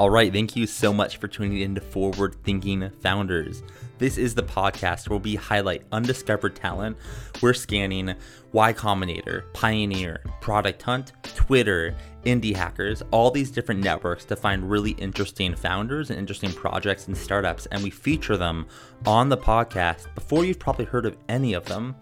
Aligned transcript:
All 0.00 0.08
right, 0.08 0.32
thank 0.32 0.56
you 0.56 0.66
so 0.66 0.94
much 0.94 1.18
for 1.18 1.28
tuning 1.28 1.60
in 1.60 1.74
to 1.74 1.80
Forward 1.82 2.34
Thinking 2.42 2.88
Founders. 3.02 3.62
This 3.98 4.16
is 4.16 4.34
the 4.34 4.42
podcast 4.42 5.10
where 5.10 5.18
we 5.18 5.34
highlight 5.34 5.82
undiscovered 5.92 6.56
talent. 6.56 6.96
We're 7.42 7.52
scanning 7.52 8.14
Y 8.52 8.72
Combinator, 8.72 9.42
Pioneer, 9.52 10.22
Product 10.40 10.80
Hunt, 10.80 11.12
Twitter, 11.22 11.94
Indie 12.24 12.56
Hackers, 12.56 13.02
all 13.10 13.30
these 13.30 13.50
different 13.50 13.84
networks 13.84 14.24
to 14.24 14.36
find 14.36 14.70
really 14.70 14.92
interesting 14.92 15.54
founders 15.54 16.08
and 16.08 16.18
interesting 16.18 16.52
projects 16.54 17.06
and 17.06 17.14
startups, 17.14 17.66
and 17.66 17.82
we 17.82 17.90
feature 17.90 18.38
them 18.38 18.68
on 19.04 19.28
the 19.28 19.36
podcast 19.36 20.14
before 20.14 20.46
you've 20.46 20.58
probably 20.58 20.86
heard 20.86 21.04
of 21.04 21.18
any 21.28 21.52
of 21.52 21.66
them. 21.66 21.94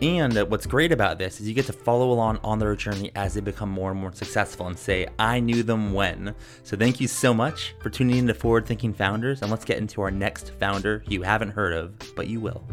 And 0.00 0.34
what's 0.50 0.66
great 0.66 0.90
about 0.90 1.18
this 1.18 1.40
is 1.40 1.46
you 1.46 1.54
get 1.54 1.66
to 1.66 1.72
follow 1.72 2.10
along 2.10 2.40
on 2.42 2.58
their 2.58 2.74
journey 2.74 3.12
as 3.14 3.34
they 3.34 3.40
become 3.40 3.70
more 3.70 3.92
and 3.92 4.00
more 4.00 4.12
successful 4.12 4.66
and 4.66 4.76
say, 4.76 5.06
I 5.20 5.38
knew 5.38 5.62
them 5.62 5.92
when. 5.92 6.34
So 6.64 6.76
thank 6.76 7.00
you 7.00 7.06
so 7.06 7.32
much 7.32 7.76
for 7.80 7.90
tuning 7.90 8.16
in 8.16 8.26
to 8.26 8.34
Forward 8.34 8.66
Thinking 8.66 8.92
Founders. 8.94 9.40
And 9.40 9.52
let's 9.52 9.64
get 9.64 9.78
into 9.78 10.02
our 10.02 10.10
next 10.10 10.50
founder 10.58 11.04
you 11.06 11.22
haven't 11.22 11.50
heard 11.50 11.72
of, 11.72 11.94
but 12.16 12.26
you 12.26 12.40
will. 12.40 12.66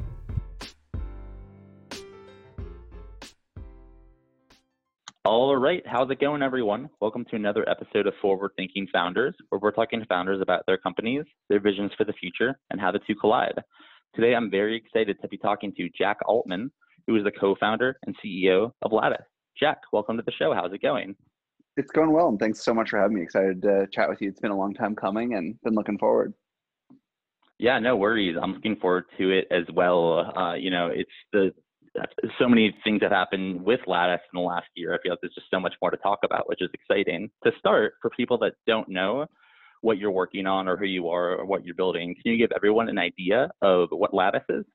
All 5.23 5.55
right, 5.55 5.83
how's 5.85 6.09
it 6.09 6.19
going, 6.19 6.41
everyone? 6.41 6.89
Welcome 7.01 7.25
to 7.25 7.35
another 7.35 7.69
episode 7.69 8.07
of 8.07 8.15
Forward 8.19 8.51
Thinking 8.57 8.87
Founders, 8.91 9.35
where 9.49 9.59
we're 9.59 9.71
talking 9.71 9.99
to 9.99 10.05
founders 10.07 10.41
about 10.41 10.63
their 10.65 10.79
companies, 10.79 11.25
their 11.49 11.59
visions 11.59 11.91
for 11.95 12.03
the 12.03 12.13
future, 12.13 12.57
and 12.71 12.81
how 12.81 12.91
the 12.91 12.99
two 13.05 13.13
collide. 13.13 13.61
Today, 14.15 14.33
I'm 14.33 14.49
very 14.49 14.75
excited 14.75 15.21
to 15.21 15.27
be 15.27 15.37
talking 15.37 15.71
to 15.75 15.87
Jack 15.95 16.17
Altman, 16.25 16.71
who 17.07 17.15
is 17.15 17.23
the 17.23 17.31
co-founder 17.31 17.97
and 18.05 18.15
CEO 18.23 18.71
of 18.81 18.91
Lattice. 18.91 19.25
Jack, 19.59 19.81
welcome 19.91 20.17
to 20.17 20.23
the 20.23 20.31
show. 20.31 20.53
How's 20.53 20.73
it 20.73 20.81
going? 20.81 21.15
It's 21.77 21.91
going 21.91 22.11
well, 22.11 22.27
and 22.27 22.39
thanks 22.39 22.63
so 22.63 22.73
much 22.73 22.89
for 22.89 22.99
having 22.99 23.15
me. 23.15 23.23
Excited 23.23 23.61
to 23.61 23.87
chat 23.93 24.09
with 24.09 24.21
you. 24.21 24.29
It's 24.29 24.39
been 24.39 24.51
a 24.51 24.57
long 24.57 24.73
time 24.73 24.95
coming, 24.95 25.35
and 25.35 25.55
been 25.63 25.73
looking 25.73 25.97
forward. 25.97 26.33
Yeah, 27.59 27.79
no 27.79 27.95
worries. 27.95 28.35
I'm 28.41 28.53
looking 28.53 28.75
forward 28.75 29.05
to 29.17 29.29
it 29.29 29.47
as 29.51 29.63
well. 29.73 30.35
Uh, 30.35 30.55
you 30.55 30.71
know, 30.71 30.89
it's 30.93 31.11
the 31.31 31.53
so 32.39 32.47
many 32.47 32.75
things 32.83 33.01
have 33.01 33.11
happened 33.11 33.61
with 33.61 33.81
Lattice 33.85 34.21
in 34.33 34.39
the 34.39 34.45
last 34.45 34.67
year. 34.75 34.93
I 34.93 34.97
feel 35.01 35.11
like 35.11 35.19
there's 35.21 35.35
just 35.35 35.47
so 35.51 35.59
much 35.59 35.73
more 35.81 35.91
to 35.91 35.97
talk 35.97 36.19
about, 36.23 36.47
which 36.47 36.61
is 36.61 36.69
exciting. 36.73 37.29
To 37.43 37.51
start, 37.59 37.93
for 38.01 38.09
people 38.11 38.37
that 38.39 38.53
don't 38.65 38.89
know 38.89 39.25
what 39.81 39.97
you're 39.97 40.11
working 40.11 40.47
on 40.47 40.67
or 40.67 40.77
who 40.77 40.85
you 40.85 41.09
are 41.09 41.35
or 41.35 41.45
what 41.45 41.65
you're 41.65 41.75
building, 41.75 42.15
can 42.21 42.31
you 42.31 42.37
give 42.37 42.51
everyone 42.55 42.87
an 42.87 42.97
idea 42.97 43.49
of 43.61 43.89
what 43.91 44.13
Lattice 44.13 44.43
is? 44.49 44.65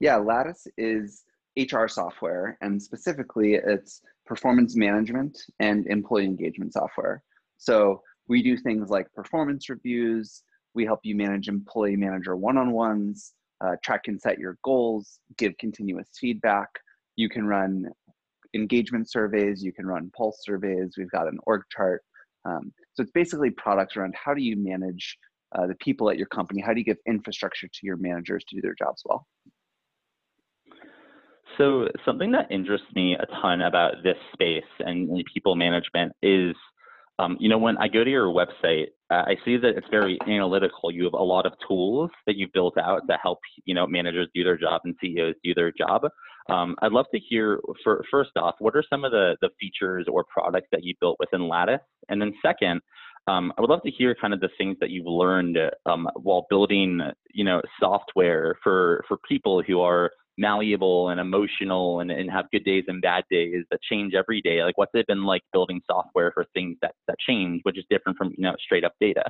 Yeah, 0.00 0.16
Lattice 0.16 0.66
is 0.76 1.24
HR 1.56 1.86
software, 1.86 2.56
and 2.60 2.82
specifically 2.82 3.54
it's 3.54 4.00
performance 4.26 4.76
management 4.76 5.38
and 5.58 5.86
employee 5.86 6.24
engagement 6.24 6.72
software. 6.72 7.22
So 7.58 8.02
we 8.28 8.42
do 8.42 8.56
things 8.56 8.90
like 8.90 9.12
performance 9.12 9.68
reviews, 9.68 10.42
we 10.74 10.84
help 10.84 11.00
you 11.02 11.14
manage 11.14 11.48
employee 11.48 11.96
manager 11.96 12.36
one 12.36 12.56
on 12.56 12.72
ones, 12.72 13.34
uh, 13.62 13.76
track 13.84 14.02
and 14.06 14.20
set 14.20 14.38
your 14.38 14.58
goals, 14.64 15.20
give 15.36 15.56
continuous 15.58 16.08
feedback. 16.18 16.68
You 17.16 17.28
can 17.28 17.46
run 17.46 17.90
engagement 18.54 19.10
surveys, 19.10 19.62
you 19.62 19.72
can 19.72 19.86
run 19.86 20.10
pulse 20.16 20.38
surveys, 20.42 20.94
we've 20.96 21.10
got 21.10 21.28
an 21.28 21.38
org 21.46 21.62
chart. 21.70 22.02
Um, 22.44 22.72
so 22.94 23.02
it's 23.02 23.12
basically 23.12 23.50
products 23.50 23.96
around 23.96 24.14
how 24.16 24.34
do 24.34 24.42
you 24.42 24.56
manage 24.56 25.16
uh, 25.54 25.66
the 25.66 25.74
people 25.76 26.10
at 26.10 26.16
your 26.16 26.26
company, 26.26 26.60
how 26.60 26.72
do 26.72 26.80
you 26.80 26.84
give 26.84 26.96
infrastructure 27.06 27.68
to 27.68 27.80
your 27.82 27.96
managers 27.96 28.42
to 28.48 28.56
do 28.56 28.62
their 28.62 28.74
jobs 28.74 29.02
well. 29.04 29.26
So 31.58 31.88
something 32.04 32.32
that 32.32 32.50
interests 32.50 32.86
me 32.94 33.14
a 33.14 33.26
ton 33.40 33.62
about 33.62 34.02
this 34.02 34.16
space 34.32 34.64
and 34.80 35.24
people 35.32 35.54
management 35.54 36.12
is, 36.22 36.54
um, 37.18 37.36
you 37.40 37.48
know, 37.48 37.58
when 37.58 37.76
I 37.78 37.88
go 37.88 38.04
to 38.04 38.10
your 38.10 38.26
website, 38.26 38.86
I 39.10 39.36
see 39.44 39.58
that 39.58 39.76
it's 39.76 39.86
very 39.90 40.18
analytical. 40.26 40.90
You 40.90 41.04
have 41.04 41.12
a 41.12 41.22
lot 41.22 41.44
of 41.44 41.52
tools 41.68 42.10
that 42.26 42.36
you've 42.36 42.52
built 42.52 42.78
out 42.78 43.02
that 43.08 43.20
help, 43.22 43.40
you 43.64 43.74
know, 43.74 43.86
managers 43.86 44.28
do 44.34 44.42
their 44.42 44.56
job 44.56 44.80
and 44.84 44.94
CEOs 45.00 45.34
do 45.44 45.52
their 45.54 45.70
job. 45.70 46.06
Um, 46.48 46.74
I'd 46.82 46.92
love 46.92 47.06
to 47.14 47.20
hear, 47.20 47.60
for, 47.84 48.04
first 48.10 48.30
off, 48.36 48.54
what 48.58 48.74
are 48.74 48.82
some 48.88 49.04
of 49.04 49.12
the, 49.12 49.36
the 49.42 49.50
features 49.60 50.06
or 50.10 50.24
products 50.24 50.68
that 50.72 50.82
you 50.82 50.94
built 51.00 51.16
within 51.20 51.46
Lattice? 51.46 51.80
And 52.08 52.20
then 52.20 52.32
second, 52.44 52.80
um, 53.28 53.52
I 53.56 53.60
would 53.60 53.70
love 53.70 53.82
to 53.84 53.90
hear 53.90 54.16
kind 54.20 54.34
of 54.34 54.40
the 54.40 54.48
things 54.58 54.76
that 54.80 54.90
you've 54.90 55.06
learned 55.06 55.56
um, 55.86 56.08
while 56.16 56.46
building, 56.50 57.00
you 57.32 57.44
know, 57.44 57.60
software 57.78 58.56
for 58.64 59.04
for 59.06 59.18
people 59.28 59.62
who 59.64 59.80
are 59.80 60.10
malleable 60.38 61.10
and 61.10 61.20
emotional 61.20 62.00
and, 62.00 62.10
and 62.10 62.30
have 62.30 62.50
good 62.50 62.64
days 62.64 62.84
and 62.88 63.02
bad 63.02 63.24
days 63.30 63.64
that 63.70 63.82
change 63.82 64.14
every 64.14 64.40
day 64.40 64.64
like 64.64 64.78
what's 64.78 64.92
it 64.94 65.06
been 65.06 65.24
like 65.24 65.42
building 65.52 65.80
software 65.86 66.32
for 66.32 66.46
things 66.54 66.76
that 66.80 66.94
that 67.06 67.18
change 67.18 67.60
which 67.64 67.78
is 67.78 67.84
different 67.90 68.16
from 68.16 68.28
you 68.36 68.42
know 68.42 68.54
straight 68.58 68.84
up 68.84 68.94
data? 69.00 69.24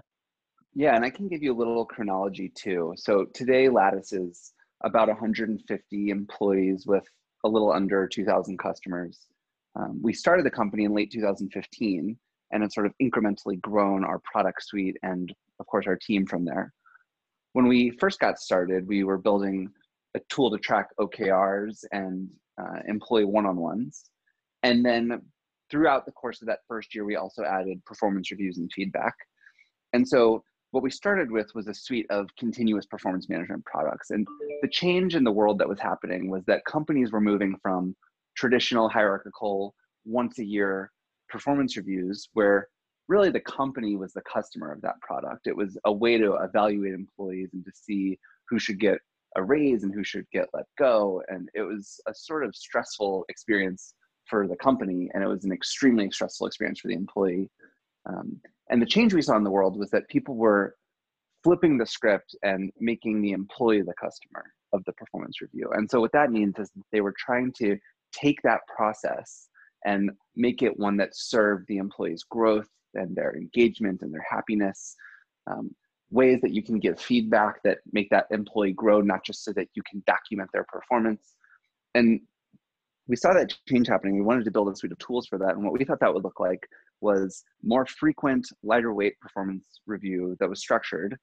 Yeah 0.75 0.95
and 0.95 1.05
i 1.05 1.11
can 1.11 1.29
give 1.29 1.43
you 1.43 1.53
a 1.53 1.59
little 1.59 1.85
chronology 1.85 2.51
too. 2.55 2.95
So 2.97 3.27
today 3.35 3.69
lattice 3.69 4.13
is 4.13 4.53
about 4.85 5.09
150 5.09 6.09
employees 6.11 6.87
with 6.87 7.05
a 7.45 7.49
little 7.49 7.73
under 7.73 8.07
2000 8.07 8.59
customers. 8.59 9.27
Um, 9.75 10.01
we 10.03 10.13
started 10.13 10.45
the 10.45 10.51
company 10.51 10.85
in 10.85 10.95
late 10.95 11.11
2015 11.11 12.17
and 12.53 12.63
it's 12.63 12.75
sort 12.75 12.87
of 12.87 12.93
incrementally 13.03 13.61
grown 13.61 14.05
our 14.05 14.21
product 14.21 14.63
suite 14.63 14.97
and 15.03 15.35
of 15.59 15.67
course 15.67 15.87
our 15.87 15.97
team 15.97 16.27
from 16.27 16.45
there. 16.45 16.73
When 17.55 17.67
we 17.67 17.91
first 17.91 18.21
got 18.21 18.39
started 18.39 18.87
we 18.87 19.03
were 19.03 19.19
building 19.19 19.69
a 20.15 20.21
tool 20.29 20.51
to 20.51 20.59
track 20.59 20.89
OKRs 21.01 21.85
and 21.93 22.29
uh, 22.61 22.81
employee 22.89 23.25
one-on-ones. 23.25 24.05
And 24.63 24.85
then 24.85 25.21
throughout 25.71 26.07
the 26.07 26.13
course 26.13 26.43
of 26.43 26.49
that 26.49 26.61
first 26.69 26.95
year, 26.95 27.05
we 27.05 27.17
also 27.17 27.45
added 27.45 27.85
performance 27.85 28.31
reviews 28.31 28.59
and 28.59 28.71
feedback. 28.73 29.15
And 29.93 30.07
so 30.07 30.45
what 30.71 30.83
we 30.83 30.91
started 30.91 31.31
with 31.31 31.55
was 31.55 31.69
a 31.69 31.75
suite 31.75 32.07
of 32.11 32.29
continuous 32.39 32.87
performance 32.87 33.29
management 33.29 33.65
products. 33.65 34.11
And 34.11 34.27
the 34.63 34.69
change 34.69 35.15
in 35.15 35.25
the 35.25 35.33
world 35.33 35.59
that 35.59 35.69
was 35.69 35.81
happening 35.81 36.31
was 36.31 36.45
that 36.47 36.65
companies 36.65 37.13
were 37.13 37.21
moving 37.21 37.57
from 37.63 37.95
traditional 38.37 38.89
hierarchical 38.89 39.75
once 40.05 40.39
a 40.39 40.45
year 40.45 40.91
performance 41.29 41.77
reviews 41.77 42.29
where 42.33 42.69
really 43.09 43.31
the 43.31 43.41
company 43.41 43.97
was 43.97 44.13
the 44.13 44.23
customer 44.23 44.73
of 44.73 44.81
that 44.83 45.01
product. 45.01 45.47
It 45.47 45.57
was 45.57 45.77
a 45.85 45.93
way 45.93 46.17
to 46.19 46.35
evaluate 46.43 46.95
employees 46.95 47.51
and 47.53 47.65
to 47.65 47.73
see 47.75 48.19
who 48.49 48.59
should 48.59 48.81
get 48.81 48.99
a 49.37 49.43
raise 49.43 49.83
and 49.83 49.95
who 49.95 50.05
should 50.05 50.27
get 50.33 50.49
let 50.53 50.67
go. 50.79 51.23
And 51.29 51.49
it 51.55 51.63
was 51.63 52.01
a 52.07 52.15
sort 52.15 52.45
of 52.45 52.55
stressful 52.55 53.25
experience 53.29 53.95
for 54.27 54.47
the 54.47 54.57
company, 54.57 55.11
and 55.13 55.23
it 55.23 55.27
was 55.27 55.45
an 55.45 55.53
extremely 55.53 56.11
stressful 56.11 56.47
experience 56.47 56.81
for 56.81 56.89
the 56.89 56.95
employee. 56.95 57.51
Um, 58.09 58.41
and 58.71 58.81
the 58.81 58.87
change 58.87 59.15
we 59.15 59.23
saw 59.23 59.37
in 59.37 59.45
the 59.45 59.51
world 59.51 59.79
was 59.79 59.91
that 59.91 60.09
people 60.09 60.37
were 60.37 60.75
flipping 61.45 61.77
the 61.77 61.87
script 61.87 62.37
and 62.43 62.71
making 62.79 63.21
the 63.21 63.33
employee 63.33 63.83
the 63.83 63.95
customer 64.01 64.45
of 64.73 64.83
the 64.85 64.93
performance 64.93 65.41
review. 65.41 65.69
And 65.73 65.91
so 65.91 66.01
what 66.01 66.13
that 66.13 66.31
means 66.31 66.59
is 66.59 66.71
that 66.75 66.85
they 66.93 67.01
were 67.01 67.15
trying 67.19 67.53
to 67.59 67.77
take 68.13 68.41
that 68.43 68.61
process 68.75 69.49
and 69.85 70.11
make 70.37 70.63
it 70.63 70.79
one 70.79 70.97
that 70.97 71.17
served 71.17 71.67
the 71.69 71.79
employee's 71.79 72.23
growth 72.23 72.69
and 72.95 73.15
their 73.15 73.37
engagement 73.37 74.03
and 74.03 74.13
their 74.13 74.25
happiness. 74.29 74.95
Um, 75.51 75.75
ways 76.13 76.41
that 76.43 76.53
you 76.53 76.63
can 76.63 76.79
give 76.79 77.01
feedback 77.01 77.63
that 77.65 77.79
make 77.93 78.09
that 78.11 78.27
employee 78.31 78.73
grow, 78.73 79.01
not 79.01 79.25
just 79.25 79.45
so 79.45 79.53
that 79.55 79.69
you 79.75 79.83
can 79.91 80.03
document 80.07 80.51
their 80.53 80.65
performance. 80.65 81.35
And 81.95 82.21
we 83.09 83.17
saw 83.17 83.33
that 83.33 83.53
change 83.69 83.89
happening. 83.89 84.15
We 84.15 84.23
wanted 84.23 84.45
to 84.45 84.51
build 84.51 84.69
a 84.69 84.77
suite 84.77 84.93
of 84.93 84.99
tools 84.99 85.27
for 85.27 85.39
that. 85.39 85.55
And 85.55 85.65
what 85.65 85.73
we 85.73 85.85
thought 85.85 86.01
that 86.01 86.13
would 86.13 86.23
look 86.23 86.39
like 86.39 86.69
was 87.01 87.43
more 87.63 87.87
frequent, 87.87 88.47
lighter 88.63 88.95
weight 88.95 89.19
performance 89.21 89.81
review 89.87 90.37
that 90.39 90.49
was 90.49 90.61
structured, 90.61 91.17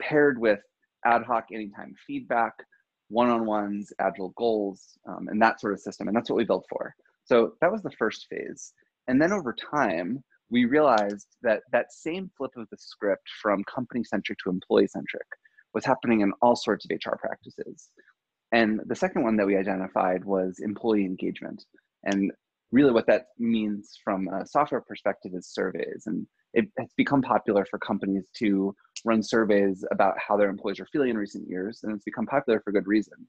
paired 0.00 0.40
with 0.40 0.60
ad 1.04 1.22
hoc 1.24 1.46
anytime 1.52 1.94
feedback, 2.06 2.52
one 3.08 3.28
on 3.28 3.44
ones, 3.44 3.92
agile 4.00 4.32
goals, 4.36 4.96
um, 5.08 5.28
and 5.28 5.42
that 5.42 5.60
sort 5.60 5.72
of 5.72 5.80
system. 5.80 6.08
And 6.08 6.16
that's 6.16 6.30
what 6.30 6.36
we 6.36 6.44
built 6.44 6.66
for. 6.70 6.94
So 7.24 7.54
that 7.60 7.70
was 7.70 7.82
the 7.82 7.90
first 7.98 8.26
phase. 8.30 8.72
And 9.08 9.20
then 9.20 9.32
over 9.32 9.54
time, 9.54 10.22
we 10.50 10.64
realized 10.64 11.26
that 11.42 11.62
that 11.72 11.92
same 11.92 12.30
flip 12.36 12.52
of 12.56 12.68
the 12.70 12.76
script 12.78 13.28
from 13.42 13.64
company 13.64 14.04
centric 14.04 14.38
to 14.44 14.50
employee 14.50 14.86
centric 14.86 15.26
was 15.74 15.84
happening 15.84 16.20
in 16.20 16.32
all 16.40 16.56
sorts 16.56 16.84
of 16.84 16.90
HR 16.90 17.16
practices. 17.16 17.90
And 18.52 18.80
the 18.86 18.94
second 18.94 19.24
one 19.24 19.36
that 19.36 19.46
we 19.46 19.56
identified 19.56 20.24
was 20.24 20.60
employee 20.60 21.04
engagement. 21.04 21.64
And 22.04 22.30
really, 22.70 22.92
what 22.92 23.06
that 23.08 23.26
means 23.38 23.98
from 24.02 24.28
a 24.28 24.46
software 24.46 24.80
perspective 24.80 25.32
is 25.34 25.48
surveys. 25.48 26.04
And 26.06 26.26
it, 26.54 26.66
it's 26.76 26.94
become 26.94 27.22
popular 27.22 27.66
for 27.68 27.78
companies 27.78 28.28
to 28.38 28.74
run 29.04 29.22
surveys 29.22 29.84
about 29.90 30.14
how 30.18 30.36
their 30.36 30.48
employees 30.48 30.80
are 30.80 30.88
feeling 30.92 31.10
in 31.10 31.18
recent 31.18 31.48
years. 31.48 31.80
And 31.82 31.94
it's 31.94 32.04
become 32.04 32.26
popular 32.26 32.60
for 32.60 32.72
good 32.72 32.86
reason. 32.86 33.26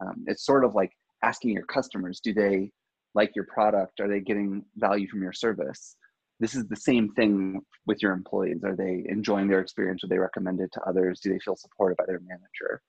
Um, 0.00 0.24
it's 0.26 0.44
sort 0.44 0.64
of 0.64 0.74
like 0.74 0.92
asking 1.22 1.50
your 1.50 1.64
customers 1.64 2.20
do 2.20 2.34
they 2.34 2.70
like 3.14 3.34
your 3.34 3.46
product? 3.46 4.00
Are 4.00 4.08
they 4.08 4.20
getting 4.20 4.64
value 4.76 5.08
from 5.08 5.22
your 5.22 5.32
service? 5.32 5.96
This 6.40 6.54
is 6.54 6.66
the 6.66 6.76
same 6.76 7.12
thing 7.12 7.60
with 7.86 8.02
your 8.02 8.12
employees. 8.12 8.62
Are 8.64 8.76
they 8.76 9.04
enjoying 9.08 9.48
their 9.48 9.60
experience? 9.60 10.04
Are 10.04 10.08
they 10.08 10.18
recommend 10.18 10.60
it 10.60 10.70
to 10.72 10.80
others? 10.82 11.20
Do 11.20 11.32
they 11.32 11.38
feel 11.38 11.56
supported 11.56 11.96
by 11.96 12.04
their 12.06 12.20
manager? 12.20 12.82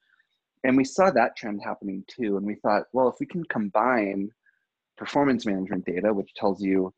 And 0.64 0.76
we 0.76 0.84
saw 0.84 1.12
that 1.12 1.36
trend 1.38 1.62
happening 1.64 2.04
too. 2.08 2.38
And 2.38 2.46
we 2.46 2.56
thought, 2.56 2.84
well, 2.94 3.08
if 3.08 3.16
we 3.20 3.26
can 3.26 3.44
combine 3.46 4.30
performance 4.98 5.46
management 5.46 5.86
data, 5.86 6.14
which 6.14 6.34
tells 6.36 6.62
you 6.62 6.94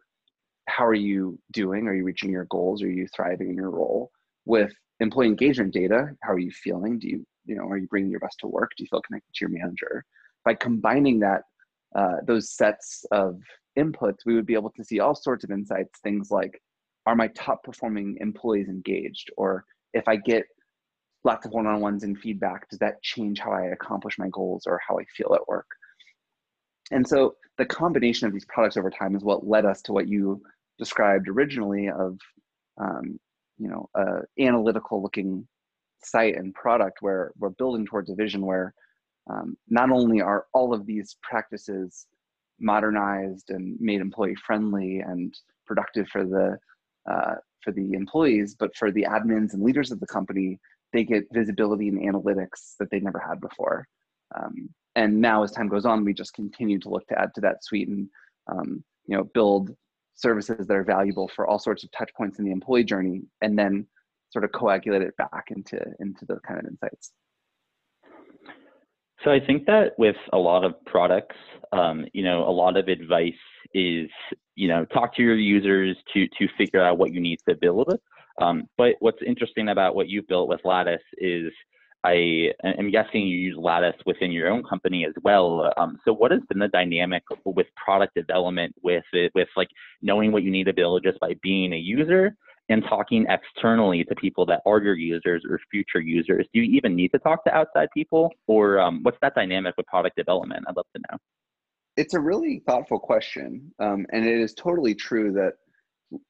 how 0.67 0.85
are 0.85 0.93
you 0.93 1.37
doing? 1.51 1.87
Are 1.87 1.93
you 1.93 2.03
reaching 2.03 2.31
your 2.31 2.45
goals? 2.45 2.81
Are 2.81 2.89
you 2.89 3.07
thriving 3.15 3.49
in 3.49 3.55
your 3.55 3.71
role? 3.71 4.11
with 4.49 4.73
employee 4.99 5.27
engagement 5.27 5.73
data. 5.73 6.09
How 6.23 6.33
are 6.33 6.39
you 6.39 6.51
feeling? 6.51 6.99
Do 6.99 7.07
you, 7.07 7.25
you 7.45 7.55
know, 7.55 7.63
are 7.63 7.77
you 7.77 7.87
bringing 7.87 8.09
your 8.09 8.19
best 8.19 8.39
to 8.39 8.47
work? 8.47 8.71
Do 8.75 8.83
you 8.83 8.87
feel 8.89 9.01
connected 9.01 9.33
to 9.35 9.45
your 9.45 9.49
manager? 9.49 10.03
By 10.43 10.55
combining 10.55 11.19
that, 11.19 11.43
uh, 11.95 12.17
those 12.25 12.51
sets 12.51 13.05
of 13.11 13.39
inputs, 13.79 14.25
we 14.25 14.35
would 14.35 14.45
be 14.45 14.53
able 14.53 14.71
to 14.71 14.83
see 14.83 14.99
all 14.99 15.15
sorts 15.15 15.43
of 15.43 15.51
insights. 15.51 15.99
Things 15.99 16.31
like, 16.31 16.61
are 17.05 17.15
my 17.15 17.27
top 17.29 17.63
performing 17.63 18.17
employees 18.19 18.67
engaged? 18.67 19.31
Or 19.37 19.65
if 19.93 20.07
I 20.07 20.15
get 20.15 20.43
lots 21.23 21.45
of 21.45 21.51
one-on-ones 21.51 22.03
and 22.03 22.17
feedback, 22.17 22.69
does 22.69 22.79
that 22.79 23.01
change 23.01 23.39
how 23.39 23.51
I 23.51 23.67
accomplish 23.67 24.17
my 24.17 24.29
goals 24.29 24.63
or 24.67 24.79
how 24.87 24.99
I 24.99 25.03
feel 25.15 25.33
at 25.33 25.47
work? 25.47 25.67
And 26.91 27.07
so 27.07 27.35
the 27.57 27.65
combination 27.65 28.27
of 28.27 28.33
these 28.33 28.45
products 28.45 28.77
over 28.77 28.89
time 28.89 29.15
is 29.15 29.23
what 29.23 29.47
led 29.47 29.65
us 29.65 29.81
to 29.83 29.93
what 29.93 30.07
you 30.07 30.41
described 30.77 31.27
originally 31.27 31.89
of 31.89 32.17
um, 32.79 33.19
you 33.57 33.67
know 33.69 33.89
a 33.95 34.21
analytical 34.41 35.03
looking 35.03 35.47
site 36.03 36.37
and 36.37 36.53
product 36.53 36.99
where 37.01 37.31
we're 37.37 37.49
building 37.49 37.85
towards 37.85 38.09
a 38.09 38.15
vision 38.15 38.45
where 38.45 38.73
um, 39.29 39.57
not 39.67 39.91
only 39.91 40.21
are 40.21 40.45
all 40.53 40.73
of 40.73 40.85
these 40.85 41.17
practices 41.21 42.07
modernized 42.59 43.49
and 43.49 43.79
made 43.79 44.01
employee 44.01 44.35
friendly 44.45 44.99
and 44.99 45.33
productive 45.65 46.07
for 46.09 46.25
the 46.25 46.57
uh, 47.09 47.35
for 47.63 47.71
the 47.71 47.93
employees, 47.93 48.55
but 48.57 48.75
for 48.75 48.91
the 48.91 49.03
admins 49.03 49.53
and 49.53 49.63
leaders 49.63 49.91
of 49.91 49.99
the 49.99 50.07
company, 50.07 50.57
they 50.93 51.03
get 51.03 51.25
visibility 51.33 51.89
and 51.89 51.99
analytics 51.99 52.75
that 52.79 52.89
they 52.89 52.99
never 52.99 53.19
had 53.19 53.39
before. 53.41 53.85
Um, 54.37 54.69
and 54.95 55.19
now, 55.19 55.43
as 55.43 55.51
time 55.51 55.67
goes 55.67 55.85
on, 55.85 56.05
we 56.05 56.13
just 56.13 56.33
continue 56.33 56.79
to 56.79 56.89
look 56.89 57.05
to 57.07 57.19
add 57.19 57.33
to 57.35 57.41
that 57.41 57.63
suite 57.63 57.87
and 57.87 58.07
um, 58.51 58.83
you 59.05 59.15
know 59.15 59.23
build 59.33 59.71
services 60.15 60.67
that 60.67 60.75
are 60.75 60.83
valuable 60.83 61.29
for 61.33 61.47
all 61.47 61.59
sorts 61.59 61.83
of 61.83 61.91
touch 61.91 62.11
points 62.15 62.39
in 62.39 62.45
the 62.45 62.51
employee 62.51 62.83
journey, 62.83 63.21
and 63.41 63.57
then 63.57 63.85
sort 64.31 64.45
of 64.45 64.51
coagulate 64.51 65.01
it 65.01 65.15
back 65.17 65.45
into 65.49 65.79
into 65.99 66.25
those 66.25 66.41
kind 66.47 66.59
of 66.59 66.65
insights. 66.65 67.11
So 69.23 69.31
I 69.31 69.39
think 69.39 69.65
that 69.65 69.97
with 69.97 70.15
a 70.31 70.37
lot 70.37 70.63
of 70.63 70.73
products, 70.85 71.35
um, 71.71 72.05
you 72.13 72.23
know, 72.23 72.47
a 72.47 72.51
lot 72.51 72.77
of 72.77 72.87
advice 72.87 73.33
is, 73.73 74.09
you 74.55 74.67
know, 74.67 74.85
talk 74.85 75.15
to 75.15 75.21
your 75.21 75.35
users 75.35 75.97
to 76.13 76.27
to 76.39 76.47
figure 76.57 76.81
out 76.81 76.97
what 76.97 77.13
you 77.13 77.19
need 77.19 77.39
to 77.47 77.55
build. 77.55 77.93
Um, 78.41 78.67
but 78.77 78.95
what's 78.99 79.21
interesting 79.25 79.69
about 79.69 79.95
what 79.95 80.07
you've 80.07 80.27
built 80.27 80.47
with 80.47 80.61
Lattice 80.63 81.01
is 81.17 81.51
I 82.05 82.51
am 82.63 82.91
guessing 82.91 83.27
you 83.27 83.37
use 83.37 83.57
Lattice 83.57 83.99
within 84.05 84.31
your 84.31 84.49
own 84.49 84.63
company 84.63 85.05
as 85.05 85.13
well. 85.21 85.69
Um, 85.75 85.99
so 86.05 86.13
what 86.13 86.31
has 86.31 86.39
been 86.47 86.59
the 86.59 86.69
dynamic 86.69 87.23
with 87.43 87.67
product 87.75 88.15
development 88.15 88.73
with 88.81 89.03
it, 89.11 89.33
with 89.35 89.49
like 89.57 89.67
knowing 90.01 90.31
what 90.31 90.43
you 90.43 90.51
need 90.51 90.65
to 90.65 90.73
build 90.73 91.03
just 91.03 91.19
by 91.19 91.35
being 91.43 91.73
a 91.73 91.77
user 91.77 92.37
and 92.69 92.83
talking 92.87 93.25
externally 93.29 94.03
to 94.03 94.15
people 94.15 94.45
that 94.45 94.61
are 94.65 94.81
your 94.81 94.95
users 94.95 95.43
or 95.49 95.59
future 95.71 95.99
users? 95.99 96.47
Do 96.53 96.61
you 96.61 96.75
even 96.77 96.95
need 96.95 97.09
to 97.09 97.19
talk 97.19 97.43
to 97.45 97.53
outside 97.53 97.89
people 97.93 98.31
or 98.47 98.79
um, 98.79 98.99
what's 99.03 99.17
that 99.21 99.35
dynamic 99.35 99.75
with 99.77 99.87
product 99.87 100.15
development? 100.15 100.65
I'd 100.67 100.75
love 100.75 100.85
to 100.95 101.01
know. 101.09 101.17
It's 101.97 102.13
a 102.13 102.19
really 102.19 102.61
thoughtful 102.65 102.99
question. 102.99 103.73
Um, 103.79 104.05
and 104.11 104.25
it 104.25 104.39
is 104.39 104.53
totally 104.53 104.95
true 104.95 105.33
that 105.33 105.53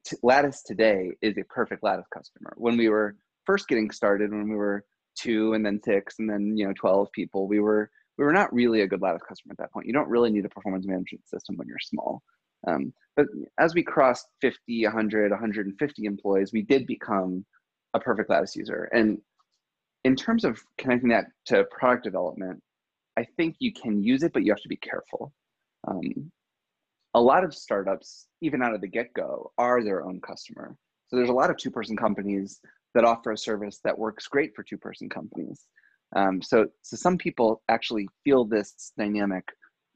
t- 0.05 0.17
Lattice 0.23 0.63
today 0.63 1.11
is 1.21 1.37
a 1.37 1.43
perfect 1.43 1.83
Lattice 1.83 2.07
customer. 2.13 2.53
When 2.57 2.77
we 2.77 2.89
were 2.89 3.17
first 3.45 3.67
getting 3.67 3.91
started, 3.91 4.31
when 4.31 4.49
we 4.49 4.55
were 4.55 4.85
two 5.19 5.53
and 5.53 5.65
then 5.65 5.79
six 5.83 6.15
and 6.19 6.29
then 6.29 6.55
you 6.55 6.65
know 6.65 6.73
12 6.73 7.11
people 7.13 7.47
we 7.47 7.59
were 7.59 7.89
we 8.17 8.23
were 8.23 8.33
not 8.33 8.53
really 8.53 8.81
a 8.81 8.87
good 8.87 9.01
lattice 9.01 9.21
customer 9.27 9.51
at 9.51 9.57
that 9.57 9.71
point 9.71 9.87
you 9.87 9.93
don't 9.93 10.07
really 10.07 10.31
need 10.31 10.45
a 10.45 10.49
performance 10.49 10.85
management 10.85 11.27
system 11.27 11.57
when 11.57 11.67
you're 11.67 11.77
small 11.79 12.21
um, 12.67 12.93
but 13.15 13.25
as 13.59 13.73
we 13.73 13.83
crossed 13.83 14.27
50 14.41 14.85
100 14.85 15.31
150 15.31 16.05
employees 16.05 16.51
we 16.53 16.61
did 16.61 16.85
become 16.87 17.45
a 17.93 17.99
perfect 17.99 18.29
lattice 18.29 18.55
user 18.55 18.89
and 18.93 19.19
in 20.03 20.15
terms 20.15 20.45
of 20.45 20.59
connecting 20.77 21.09
that 21.09 21.25
to 21.45 21.65
product 21.65 22.03
development 22.03 22.61
i 23.17 23.25
think 23.37 23.55
you 23.59 23.73
can 23.73 24.03
use 24.03 24.23
it 24.23 24.33
but 24.33 24.43
you 24.43 24.51
have 24.51 24.61
to 24.61 24.69
be 24.69 24.77
careful 24.77 25.33
um, 25.87 26.31
a 27.15 27.21
lot 27.21 27.43
of 27.43 27.53
startups 27.53 28.27
even 28.41 28.61
out 28.61 28.73
of 28.73 28.81
the 28.81 28.87
get-go 28.87 29.51
are 29.57 29.83
their 29.83 30.05
own 30.05 30.21
customer 30.21 30.75
so 31.07 31.15
there's 31.15 31.29
a 31.29 31.33
lot 31.33 31.49
of 31.49 31.57
two-person 31.57 31.97
companies 31.97 32.61
that 32.95 33.05
offer 33.05 33.31
a 33.31 33.37
service 33.37 33.79
that 33.83 33.97
works 33.97 34.27
great 34.27 34.55
for 34.55 34.63
two 34.63 34.77
person 34.77 35.09
companies. 35.09 35.65
Um, 36.15 36.41
so, 36.41 36.67
so 36.81 36.95
some 36.95 37.17
people 37.17 37.61
actually 37.69 38.07
feel 38.23 38.45
this 38.45 38.93
dynamic 38.97 39.43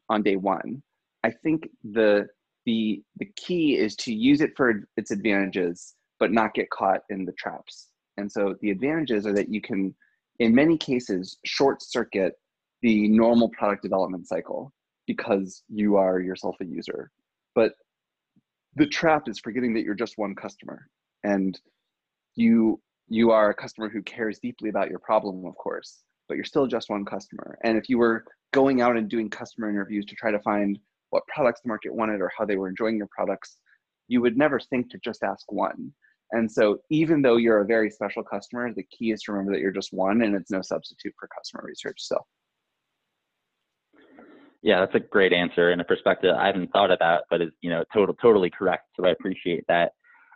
on 0.09 0.21
day 0.21 0.36
one. 0.36 0.81
I 1.24 1.31
think 1.31 1.69
the 1.83 2.27
the 2.65 3.04
the 3.18 3.30
key 3.36 3.77
is 3.77 3.95
to 3.98 4.13
use 4.13 4.42
it 4.42 4.51
for 4.56 4.88
its 4.98 5.12
advantages, 5.12 5.95
but 6.19 6.31
not 6.31 6.54
get 6.54 6.69
caught 6.69 7.01
in 7.10 7.25
the 7.25 7.33
traps. 7.33 7.89
And 8.18 8.31
so 8.31 8.56
the 8.62 8.71
advantages 8.71 9.25
are 9.25 9.33
that 9.33 9.50
you 9.50 9.62
can, 9.62 9.94
in 10.39 10.54
many 10.54 10.77
cases, 10.77 11.38
short 11.45 11.81
circuit 11.81 12.33
the 12.81 13.07
normal 13.07 13.50
product 13.50 13.81
development 13.81 14.27
cycle 14.27 14.71
because 15.07 15.63
you 15.69 15.95
are 15.95 16.19
yourself 16.19 16.56
a 16.62 16.65
user. 16.65 17.12
But 17.56 17.74
the 18.75 18.88
trap 18.88 19.27
is 19.27 19.39
forgetting 19.39 19.74
that 19.74 19.83
you're 19.83 19.94
just 19.94 20.18
one 20.18 20.36
customer 20.36 20.88
and 21.24 21.59
you 22.36 22.80
you 23.09 23.31
are 23.31 23.50
a 23.50 23.54
customer 23.54 23.89
who 23.89 24.01
cares 24.01 24.39
deeply 24.39 24.69
about 24.69 24.89
your 24.89 25.00
problem 25.00 25.45
of 25.45 25.56
course 25.56 26.04
but 26.27 26.36
you're 26.36 26.44
still 26.44 26.68
just 26.68 26.89
one 26.89 27.06
customer 27.06 27.57
and 27.63 27.77
if 27.77 27.89
you 27.89 27.98
were 27.98 28.24
going 28.54 28.81
out 28.81 28.98
and 28.98 29.09
doing 29.09 29.30
customer 29.30 29.69
interviews 29.69 30.06
to 30.06 30.16
try 30.16 30.31
to 30.31 30.39
find 30.39 30.80
what 31.13 31.27
products 31.27 31.62
the 31.62 31.68
market 31.68 31.94
wanted 31.94 32.21
or 32.21 32.31
how 32.38 32.45
they 32.45 32.56
were 32.56 32.69
enjoying 32.69 32.98
your 32.98 33.10
products 33.15 33.57
you 34.07 34.21
would 34.21 34.38
never 34.38 34.60
think 34.60 34.89
to 34.89 34.98
just 35.04 35.24
ask 35.24 35.51
one 35.51 35.94
and 36.31 36.51
so 36.51 36.77
even 36.89 37.21
though 37.21 37.38
you're 37.38 37.62
a 37.62 37.65
very 37.65 37.89
special 37.89 38.24
customer 38.24 38.74
the 38.74 38.86
key 38.95 39.12
is 39.12 39.21
to 39.21 39.31
remember 39.31 39.54
that 39.54 39.62
you're 39.62 39.71
just 39.71 39.94
one 39.94 40.24
and 40.24 40.36
it's 40.36 40.51
no 40.51 40.62
substitute 40.62 41.13
for 41.19 41.30
customer 41.38 41.63
research 41.65 41.98
so 42.00 42.18
yeah, 44.63 44.80
that's 44.80 44.95
a 44.95 45.00
great 45.00 45.33
answer 45.33 45.71
and 45.71 45.81
a 45.81 45.83
perspective 45.83 46.33
I 46.36 46.48
haven't 46.48 46.71
thought 46.71 46.89
about, 46.89 47.24
but 47.30 47.42
is 47.42 47.51
you 47.62 47.69
know 47.69 47.83
total 47.94 48.16
totally 48.16 48.50
correct. 48.50 48.86
So 48.98 49.06
I 49.06 49.12
appreciate 49.12 49.66
that. 49.68 49.92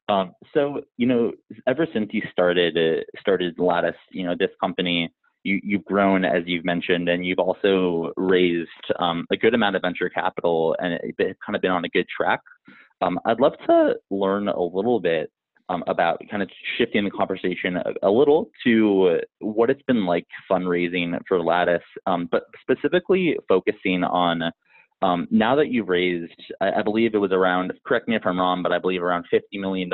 Um, 0.10 0.34
so 0.54 0.82
you 0.98 1.08
know, 1.08 1.32
ever 1.66 1.88
since 1.94 2.10
you 2.12 2.22
started 2.32 2.78
uh, 2.78 3.04
started 3.22 3.58
Lattice, 3.58 3.96
you 4.12 4.26
know, 4.26 4.36
this 4.38 4.52
company, 4.60 5.10
you 5.48 5.60
you've 5.64 5.86
grown 5.86 6.26
as 6.26 6.44
you've 6.46 6.66
mentioned, 6.66 7.10
and 7.10 7.26
you've 7.26 7.40
also 7.40 8.12
raised 8.18 8.70
um, 9.00 9.26
a 9.32 9.38
good 9.38 9.54
amount 9.54 9.76
of 9.76 9.82
venture 9.82 10.10
capital, 10.10 10.76
and 10.80 11.00
it's 11.04 11.40
kind 11.46 11.56
of 11.56 11.62
been 11.62 11.72
on 11.72 11.86
a 11.86 11.90
good 11.90 12.08
track. 12.16 12.42
Um, 13.02 13.20
I'd 13.26 13.40
love 13.40 13.54
to 13.68 13.96
learn 14.10 14.48
a 14.48 14.62
little 14.62 15.00
bit 15.00 15.32
um, 15.70 15.84
about 15.88 16.22
kind 16.30 16.42
of 16.42 16.50
shifting 16.78 17.04
the 17.04 17.12
conversation 17.12 17.78
a, 17.78 18.08
a, 18.08 18.10
little 18.10 18.50
to 18.66 19.20
what 19.40 19.70
it's 19.70 19.82
been 19.84 20.06
like 20.06 20.26
fundraising 20.50 21.18
for 21.28 21.44
Lattice, 21.44 21.82
um, 22.06 22.28
but 22.32 22.44
specifically 22.62 23.38
focusing 23.48 24.04
on 24.04 24.52
um, 25.02 25.28
now 25.30 25.56
that 25.56 25.72
you've 25.72 25.90
raised, 25.90 26.34
I, 26.60 26.80
I, 26.80 26.82
believe 26.82 27.14
it 27.14 27.20
was 27.20 27.32
around, 27.32 27.72
correct 27.86 28.08
me 28.08 28.16
if 28.16 28.26
I'm 28.26 28.40
wrong, 28.40 28.64
but 28.64 28.72
I 28.72 28.80
believe 28.80 29.04
around 29.04 29.26
$50 29.32 29.42
million. 29.54 29.90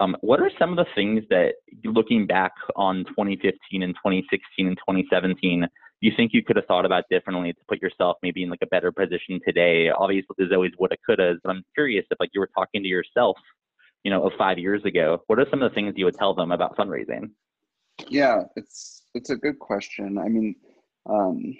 Um, 0.00 0.16
what 0.22 0.40
are 0.40 0.50
some 0.58 0.70
of 0.70 0.76
the 0.76 0.86
things 0.94 1.22
that, 1.28 1.54
looking 1.84 2.26
back 2.26 2.52
on 2.74 3.04
2015 3.04 3.82
and 3.82 3.94
2016 3.94 4.66
and 4.66 4.76
2017, 4.78 5.66
you 6.00 6.12
think 6.16 6.32
you 6.32 6.42
could 6.42 6.56
have 6.56 6.64
thought 6.64 6.86
about 6.86 7.04
differently 7.10 7.52
to 7.52 7.58
put 7.68 7.82
yourself 7.82 8.16
maybe 8.22 8.42
in 8.42 8.48
like 8.48 8.62
a 8.62 8.66
better 8.66 8.90
position 8.90 9.38
today? 9.46 9.90
Obviously, 9.90 10.34
there's 10.38 10.52
always 10.52 10.72
what 10.78 10.90
it 10.92 11.00
could 11.06 11.18
have, 11.18 11.36
but 11.44 11.50
I'm 11.50 11.62
curious 11.74 12.06
if 12.10 12.18
like 12.18 12.30
you 12.32 12.40
were 12.40 12.50
talking 12.54 12.82
to 12.82 12.88
yourself, 12.88 13.36
you 14.02 14.10
know, 14.10 14.26
of 14.26 14.32
five 14.38 14.58
years 14.58 14.82
ago, 14.86 15.22
what 15.26 15.38
are 15.38 15.46
some 15.50 15.62
of 15.62 15.70
the 15.70 15.74
things 15.74 15.92
you 15.96 16.06
would 16.06 16.16
tell 16.16 16.34
them 16.34 16.50
about 16.50 16.76
fundraising? 16.76 17.30
Yeah, 18.08 18.44
it's 18.56 19.02
it's 19.14 19.28
a 19.28 19.36
good 19.36 19.58
question. 19.58 20.16
I 20.16 20.28
mean, 20.28 20.54
um, 21.04 21.54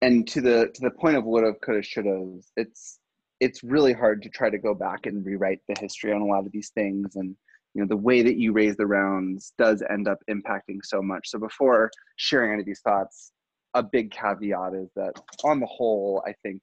and 0.00 0.26
to 0.26 0.40
the 0.40 0.70
to 0.74 0.80
the 0.80 0.90
point 0.90 1.16
of 1.16 1.24
would 1.24 1.44
have 1.44 1.60
coulda 1.60 1.82
should 1.82 2.06
have 2.06 2.42
it's 2.56 2.98
it's 3.42 3.64
really 3.64 3.92
hard 3.92 4.22
to 4.22 4.28
try 4.28 4.48
to 4.48 4.56
go 4.56 4.72
back 4.72 5.06
and 5.06 5.26
rewrite 5.26 5.58
the 5.66 5.74
history 5.80 6.12
on 6.12 6.22
a 6.22 6.24
lot 6.24 6.46
of 6.46 6.52
these 6.52 6.70
things 6.70 7.16
and 7.16 7.34
you 7.74 7.82
know 7.82 7.88
the 7.88 7.96
way 7.96 8.22
that 8.22 8.36
you 8.36 8.52
raise 8.52 8.76
the 8.76 8.86
rounds 8.86 9.52
does 9.58 9.82
end 9.90 10.06
up 10.06 10.18
impacting 10.30 10.78
so 10.82 11.02
much. 11.02 11.28
So 11.28 11.38
before 11.38 11.90
sharing 12.16 12.52
any 12.52 12.60
of 12.60 12.66
these 12.66 12.82
thoughts 12.82 13.32
a 13.74 13.82
big 13.82 14.12
caveat 14.12 14.74
is 14.74 14.90
that 14.96 15.12
on 15.44 15.60
the 15.60 15.66
whole 15.66 16.22
i 16.26 16.34
think 16.42 16.60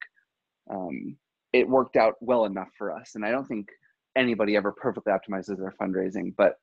um, 0.72 1.18
it 1.54 1.68
worked 1.68 1.96
out 1.96 2.16
well 2.22 2.46
enough 2.46 2.70
for 2.78 2.96
us 2.96 3.12
and 3.16 3.26
i 3.26 3.32
don't 3.32 3.48
think 3.48 3.68
anybody 4.16 4.56
ever 4.56 4.72
perfectly 4.72 5.12
optimizes 5.12 5.58
their 5.58 5.74
fundraising 5.82 6.34
but 6.38 6.56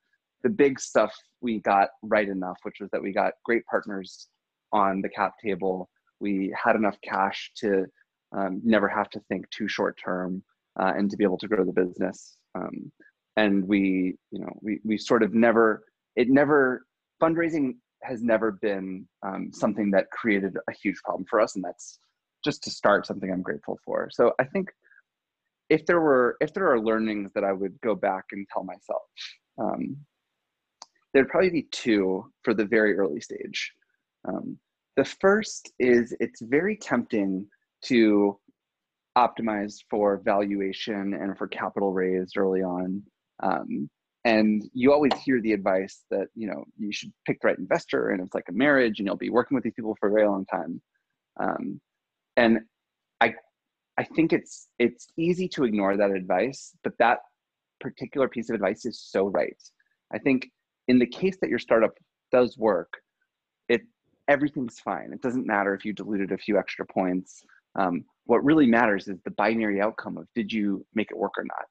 the 0.43 0.49
big 0.49 0.79
stuff 0.79 1.13
we 1.41 1.61
got 1.61 1.89
right 2.03 2.29
enough 2.29 2.59
which 2.63 2.77
was 2.81 2.89
that 2.93 3.03
we 3.03 3.13
got 3.13 3.33
great 3.45 3.65
partners 3.67 4.29
on 4.73 5.01
the 5.01 5.09
cap 5.09 5.33
table 5.45 5.89
we 6.21 6.55
had 6.63 6.77
enough 6.77 6.97
cash 7.03 7.51
to 7.57 7.85
um, 8.33 8.61
never 8.65 8.89
have 8.89 9.11
to 9.11 9.21
think 9.29 9.49
too 9.51 9.69
short 9.69 9.99
term 10.03 10.43
uh, 10.81 10.93
and 10.97 11.11
to 11.11 11.17
be 11.17 11.25
able 11.25 11.39
to 11.39 11.49
grow 11.49 11.65
the 11.65 11.73
business. 11.73 12.37
Um, 12.55 12.91
and 13.37 13.67
we, 13.67 14.17
you 14.31 14.41
know, 14.41 14.53
we, 14.63 14.81
we 14.85 14.97
sort 14.99 15.23
of 15.23 15.35
never, 15.35 15.85
it 16.17 16.29
never, 16.29 16.87
fundraising 17.23 17.77
has 18.03 18.23
never 18.23 18.53
been 18.53 19.07
um, 19.27 19.51
something 19.53 19.91
that 19.91 20.11
created 20.11 20.57
a 20.69 20.73
huge 20.73 20.97
problem 21.05 21.27
for 21.29 21.41
us. 21.41 21.55
And 21.55 21.65
that's 21.65 21.99
just 22.45 22.63
to 22.65 22.71
start 22.71 23.07
something 23.07 23.31
I'm 23.31 23.43
grateful 23.43 23.79
for. 23.85 24.09
So 24.11 24.33
I 24.39 24.45
think 24.45 24.71
if 25.69 25.85
there 25.87 26.01
were, 26.01 26.37
if 26.41 26.55
there 26.55 26.71
are 26.71 26.81
learnings 26.81 27.33
that 27.35 27.45
I 27.45 27.53
would 27.53 27.79
go 27.83 27.95
back 27.95 28.25
and 28.33 28.47
tell 28.53 28.65
myself, 28.65 29.03
um, 29.59 29.97
there'd 31.13 31.29
probably 31.29 31.51
be 31.51 31.67
two 31.73 32.31
for 32.43 32.55
the 32.55 32.65
very 32.65 32.97
early 32.97 33.21
stage. 33.21 33.73
Um, 34.29 34.59
the 34.97 35.05
first 35.05 35.73
is 35.79 36.15
it's 36.21 36.41
very 36.43 36.77
tempting 36.77 37.47
to 37.85 38.39
optimize 39.17 39.79
for 39.89 40.21
valuation 40.25 41.15
and 41.15 41.37
for 41.39 41.49
capital 41.49 41.93
raised 41.93 42.37
early 42.37 42.63
on. 42.63 43.03
Um, 43.43 43.89
and 44.25 44.65
you 44.75 44.93
always 44.93 45.13
hear 45.25 45.41
the 45.41 45.53
advice 45.53 46.03
that 46.11 46.27
you 46.35 46.49
know 46.49 46.65
you 46.77 46.93
should 46.93 47.13
pick 47.27 47.41
the 47.41 47.49
right 47.49 47.59
investor, 47.59 48.11
and 48.11 48.21
it's 48.21 48.35
like 48.35 48.49
a 48.49 48.53
marriage, 48.53 48.99
and 48.99 49.07
you'll 49.07 49.17
be 49.17 49.31
working 49.31 49.55
with 49.55 49.63
these 49.63 49.75
people 49.75 49.97
for 50.01 50.09
a 50.09 50.13
very 50.13 50.27
long 50.27 50.45
time. 50.47 50.83
Um, 51.39 51.81
and 52.37 52.61
I, 53.21 53.35
I 53.99 54.05
think 54.05 54.33
it's 54.33 54.69
it's 54.79 55.07
easy 55.17 55.49
to 55.51 55.65
ignore 55.65 55.97
that 55.97 56.11
advice, 56.11 56.75
but 56.83 56.95
that 56.99 57.19
particular 57.81 58.29
piece 58.29 58.51
of 58.51 58.55
advice 58.55 58.85
is 58.85 59.01
so 59.01 59.27
right. 59.29 59.63
I 60.13 60.19
think 60.19 60.51
in 60.89 60.99
the 60.99 61.07
case 61.07 61.37
that 61.41 61.51
your 61.51 61.59
startup 61.59 61.93
does 62.33 62.57
work, 62.59 62.93
it 63.69 63.83
everything's 64.29 64.81
fine. 64.81 65.11
It 65.13 65.23
doesn't 65.23 65.47
matter 65.47 65.73
if 65.73 65.85
you 65.85 65.93
diluted 65.93 66.33
a 66.33 66.39
few 66.39 66.59
extra 66.59 66.85
points. 66.85 67.45
Um, 67.77 68.05
what 68.25 68.45
really 68.45 68.67
matters 68.67 69.09
is 69.09 69.19
the 69.25 69.31
binary 69.33 69.81
outcome 69.81 70.19
of 70.19 70.27
did 70.35 70.53
you 70.53 70.85
make 70.95 71.11
it 71.11 71.17
work 71.17 71.33
or 71.39 71.45
not. 71.45 71.67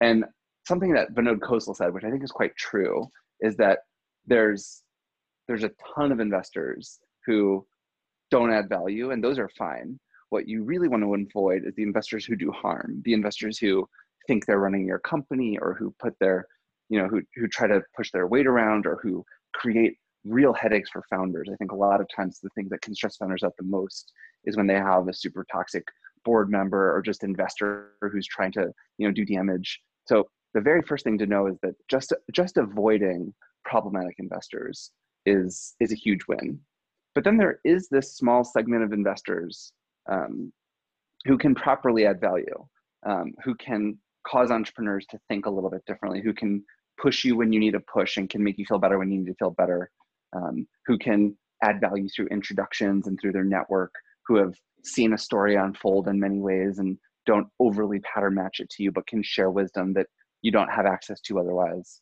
And 0.00 0.24
something 0.66 0.92
that 0.94 1.14
Vinod 1.14 1.38
Khosla 1.38 1.76
said, 1.76 1.92
which 1.92 2.04
I 2.04 2.10
think 2.10 2.24
is 2.24 2.32
quite 2.32 2.56
true, 2.56 3.06
is 3.40 3.56
that 3.56 3.80
there's 4.26 4.82
there's 5.46 5.64
a 5.64 5.70
ton 5.94 6.10
of 6.10 6.20
investors 6.20 6.98
who 7.26 7.66
don't 8.30 8.52
add 8.52 8.68
value, 8.68 9.10
and 9.10 9.22
those 9.22 9.38
are 9.38 9.50
fine. 9.58 9.98
What 10.30 10.48
you 10.48 10.64
really 10.64 10.88
want 10.88 11.02
to 11.02 11.14
avoid 11.14 11.64
is 11.64 11.74
the 11.76 11.82
investors 11.82 12.24
who 12.24 12.34
do 12.34 12.50
harm, 12.50 13.02
the 13.04 13.12
investors 13.12 13.58
who 13.58 13.86
think 14.26 14.46
they're 14.46 14.58
running 14.58 14.86
your 14.86 14.98
company 14.98 15.58
or 15.60 15.74
who 15.74 15.94
put 16.00 16.14
their, 16.18 16.46
you 16.88 16.98
know, 16.98 17.06
who 17.08 17.22
who 17.36 17.46
try 17.46 17.68
to 17.68 17.82
push 17.96 18.10
their 18.10 18.26
weight 18.26 18.46
around 18.46 18.86
or 18.86 18.98
who 19.02 19.24
create 19.54 19.96
real 20.24 20.52
headaches 20.52 20.90
for 20.90 21.02
founders. 21.10 21.48
I 21.52 21.56
think 21.56 21.72
a 21.72 21.76
lot 21.76 22.00
of 22.00 22.08
times 22.14 22.40
the 22.40 22.48
thing 22.50 22.68
that 22.70 22.82
can 22.82 22.94
stress 22.94 23.16
founders 23.16 23.42
out 23.42 23.54
the 23.58 23.64
most 23.64 24.12
is 24.44 24.56
when 24.56 24.66
they 24.66 24.74
have 24.74 25.08
a 25.08 25.14
super 25.14 25.46
toxic 25.50 25.86
board 26.24 26.50
member 26.50 26.94
or 26.94 27.02
just 27.02 27.24
investor 27.24 27.92
who's 28.00 28.26
trying 28.26 28.52
to, 28.52 28.72
you 28.98 29.06
know, 29.06 29.12
do 29.12 29.24
damage. 29.24 29.80
So 30.06 30.28
the 30.54 30.60
very 30.60 30.82
first 30.82 31.04
thing 31.04 31.18
to 31.18 31.26
know 31.26 31.46
is 31.46 31.58
that 31.62 31.74
just 31.88 32.12
just 32.32 32.56
avoiding 32.56 33.34
problematic 33.64 34.16
investors 34.18 34.90
is 35.26 35.74
is 35.80 35.92
a 35.92 35.96
huge 35.96 36.20
win. 36.28 36.58
But 37.14 37.24
then 37.24 37.36
there 37.36 37.60
is 37.64 37.88
this 37.88 38.16
small 38.16 38.44
segment 38.44 38.82
of 38.82 38.92
investors 38.92 39.72
um, 40.10 40.52
who 41.26 41.38
can 41.38 41.54
properly 41.54 42.06
add 42.06 42.20
value, 42.20 42.66
um, 43.06 43.32
who 43.44 43.54
can 43.54 43.98
cause 44.26 44.50
entrepreneurs 44.50 45.06
to 45.10 45.18
think 45.28 45.46
a 45.46 45.50
little 45.50 45.70
bit 45.70 45.84
differently, 45.86 46.20
who 46.22 46.32
can 46.32 46.64
push 47.00 47.24
you 47.24 47.36
when 47.36 47.52
you 47.52 47.60
need 47.60 47.74
a 47.74 47.80
push 47.80 48.16
and 48.16 48.30
can 48.30 48.42
make 48.42 48.58
you 48.58 48.64
feel 48.64 48.78
better 48.78 48.98
when 48.98 49.10
you 49.10 49.18
need 49.18 49.26
to 49.26 49.34
feel 49.34 49.50
better, 49.50 49.90
um, 50.34 50.66
who 50.86 50.98
can 50.98 51.36
add 51.62 51.80
value 51.80 52.08
through 52.08 52.26
introductions 52.26 53.06
and 53.06 53.18
through 53.20 53.32
their 53.32 53.44
network, 53.44 53.92
who 54.26 54.36
have 54.36 54.54
seen 54.84 55.12
a 55.12 55.18
story 55.18 55.56
unfold 55.56 56.08
in 56.08 56.20
many 56.20 56.38
ways 56.38 56.78
and 56.78 56.98
don't 57.26 57.46
overly 57.58 58.00
pattern 58.00 58.34
match 58.34 58.60
it 58.60 58.68
to 58.70 58.82
you, 58.82 58.92
but 58.92 59.06
can 59.06 59.22
share 59.22 59.50
wisdom 59.50 59.94
that 59.94 60.06
you 60.42 60.50
don't 60.50 60.68
have 60.68 60.86
access 60.86 61.20
to 61.22 61.38
otherwise. 61.38 62.00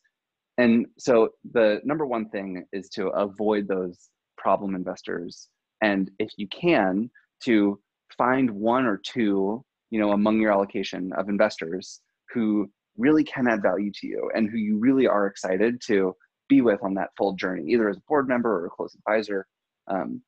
And 0.57 0.85
so 0.99 1.29
the 1.51 1.79
number 1.83 2.05
one 2.05 2.29
thing 2.29 2.65
is 2.73 2.89
to 2.89 3.07
avoid 3.07 3.67
those 3.67 4.09
problem 4.37 4.75
investors. 4.75 5.47
And 5.81 6.11
if 6.19 6.29
you 6.37 6.47
can, 6.47 7.09
to 7.45 7.79
find 8.17 8.49
one 8.51 8.85
or 8.85 8.97
two, 8.97 9.63
you 9.89 9.99
know, 9.99 10.11
among 10.11 10.39
your 10.39 10.51
allocation 10.51 11.11
of 11.13 11.29
investors 11.29 12.01
who 12.33 12.69
really 12.97 13.23
can 13.23 13.47
add 13.47 13.61
value 13.61 13.91
to 13.91 14.07
you 14.07 14.29
and 14.35 14.49
who 14.49 14.57
you 14.57 14.77
really 14.77 15.07
are 15.07 15.27
excited 15.27 15.81
to 15.87 16.15
be 16.49 16.61
with 16.61 16.83
on 16.83 16.93
that 16.95 17.09
full 17.17 17.33
journey, 17.33 17.63
either 17.71 17.89
as 17.89 17.97
a 17.97 18.03
board 18.07 18.27
member 18.27 18.61
or 18.61 18.65
a 18.65 18.69
close 18.69 18.95
advisor. 18.95 19.45
Um, 19.87 20.21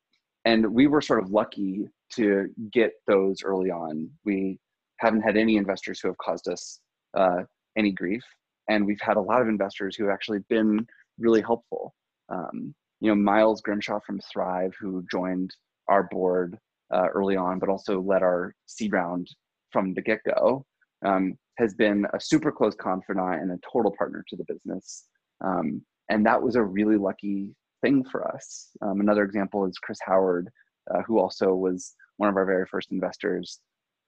and 0.44 0.72
we 0.72 0.86
were 0.86 1.00
sort 1.00 1.22
of 1.22 1.30
lucky 1.30 1.88
to 2.14 2.48
get 2.72 2.92
those 3.06 3.42
early 3.42 3.70
on. 3.70 4.08
We 4.24 4.58
haven't 4.98 5.22
had 5.22 5.36
any 5.36 5.56
investors 5.56 6.00
who 6.00 6.08
have 6.08 6.18
caused 6.18 6.48
us 6.48 6.80
uh, 7.16 7.42
any 7.76 7.90
grief, 7.90 8.22
and 8.68 8.86
we've 8.86 9.00
had 9.00 9.16
a 9.16 9.20
lot 9.20 9.42
of 9.42 9.48
investors 9.48 9.96
who 9.96 10.04
have 10.04 10.12
actually 10.12 10.40
been 10.48 10.86
really 11.18 11.42
helpful. 11.42 11.94
Um, 12.28 12.74
you 13.00 13.10
know, 13.10 13.14
Miles 13.14 13.60
Grimshaw 13.60 14.00
from 14.06 14.20
Thrive, 14.32 14.74
who 14.80 15.04
joined 15.10 15.54
our 15.88 16.04
board 16.04 16.58
uh, 16.92 17.08
early 17.12 17.36
on, 17.36 17.58
but 17.58 17.68
also 17.68 18.00
led 18.00 18.22
our 18.22 18.54
seed 18.66 18.92
round 18.92 19.28
from 19.72 19.94
the 19.94 20.02
get 20.02 20.20
go, 20.24 20.64
um, 21.04 21.36
has 21.58 21.74
been 21.74 22.06
a 22.14 22.20
super 22.20 22.52
close 22.52 22.74
confidant 22.74 23.42
and 23.42 23.50
a 23.50 23.58
total 23.70 23.92
partner 23.96 24.24
to 24.28 24.36
the 24.36 24.44
business. 24.44 25.04
Um, 25.44 25.82
and 26.08 26.24
that 26.26 26.40
was 26.40 26.56
a 26.56 26.62
really 26.62 26.96
lucky 26.96 27.54
thing 27.82 28.04
for 28.04 28.26
us. 28.34 28.68
Um, 28.82 29.00
another 29.00 29.24
example 29.24 29.66
is 29.66 29.78
Chris 29.78 29.98
Howard, 30.04 30.48
uh, 30.92 31.02
who 31.06 31.18
also 31.18 31.54
was 31.54 31.94
one 32.16 32.28
of 32.28 32.36
our 32.36 32.46
very 32.46 32.66
first 32.66 32.92
investors 32.92 33.60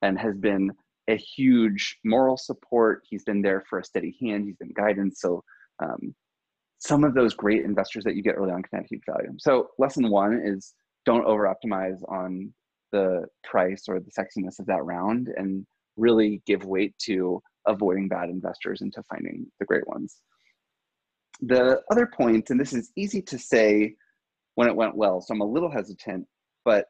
and 0.02 0.18
has 0.18 0.36
been 0.36 0.70
a 1.08 1.16
huge 1.16 1.98
moral 2.04 2.36
support. 2.36 3.02
He's 3.08 3.24
been 3.24 3.42
there 3.42 3.64
for 3.68 3.78
a 3.78 3.84
steady 3.84 4.16
hand. 4.20 4.44
He's 4.44 4.56
been 4.56 4.72
guidance. 4.76 5.20
So 5.20 5.42
um, 5.82 6.14
some 6.78 7.04
of 7.04 7.14
those 7.14 7.34
great 7.34 7.64
investors 7.64 8.04
that 8.04 8.14
you 8.14 8.22
get 8.22 8.36
early 8.36 8.52
on 8.52 8.62
can 8.62 8.80
add 8.80 8.86
huge 8.88 9.02
value. 9.08 9.32
So 9.38 9.68
lesson 9.78 10.10
one 10.10 10.40
is 10.44 10.74
don't 11.04 11.24
over 11.24 11.52
optimize 11.52 12.00
on 12.08 12.52
the 12.92 13.24
price 13.44 13.84
or 13.88 14.00
the 14.00 14.10
sexiness 14.10 14.58
of 14.58 14.66
that 14.66 14.84
round 14.84 15.28
and 15.36 15.66
really 15.96 16.42
give 16.46 16.64
weight 16.64 16.94
to 16.98 17.42
avoiding 17.66 18.08
bad 18.08 18.30
investors 18.30 18.80
and 18.80 18.92
to 18.94 19.02
finding 19.04 19.46
the 19.58 19.66
great 19.66 19.86
ones. 19.86 20.20
The 21.40 21.80
other 21.90 22.06
point, 22.06 22.50
and 22.50 22.58
this 22.58 22.72
is 22.72 22.90
easy 22.96 23.22
to 23.22 23.38
say 23.38 23.94
when 24.56 24.68
it 24.68 24.74
went 24.74 24.96
well, 24.96 25.20
so 25.20 25.34
I'm 25.34 25.40
a 25.40 25.46
little 25.46 25.70
hesitant, 25.70 26.26
but 26.64 26.86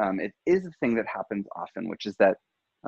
um, 0.00 0.18
it 0.18 0.32
is 0.46 0.66
a 0.66 0.72
thing 0.80 0.94
that 0.96 1.06
happens 1.06 1.46
often, 1.54 1.88
which 1.88 2.06
is 2.06 2.16
that, 2.18 2.36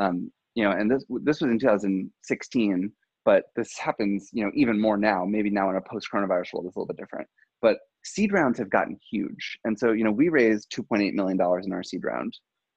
um, 0.01 0.31
you 0.55 0.65
know, 0.65 0.73
and 0.73 0.91
this 0.91 1.05
this 1.23 1.41
was 1.41 1.51
in 1.51 1.59
2016, 1.59 2.93
but 3.25 3.45
this 3.57 3.79
happens, 3.79 4.31
you 4.33 4.45
know, 4.45 4.51
even 4.55 4.81
more 4.81 4.97
now. 4.97 5.25
Maybe 5.25 5.51
now 5.51 5.71
in 5.71 5.77
a 5.77 5.81
post-coronavirus 5.81 6.53
world, 6.53 6.67
it's 6.67 6.77
a 6.77 6.79
little 6.79 6.87
bit 6.87 6.97
different. 6.97 7.29
But 7.63 7.79
seed 8.05 8.33
rounds 8.33 8.59
have 8.59 8.71
gotten 8.71 8.99
huge, 9.11 9.59
and 9.65 9.79
so 9.79 9.93
you 9.93 10.05
know, 10.05 10.11
we 10.11 10.29
raised 10.29 10.73
2.8 10.73 11.13
million 11.15 11.37
dollars 11.37 11.67
in 11.67 11.73
our 11.73 11.83
seed 11.83 12.03
round. 12.05 12.37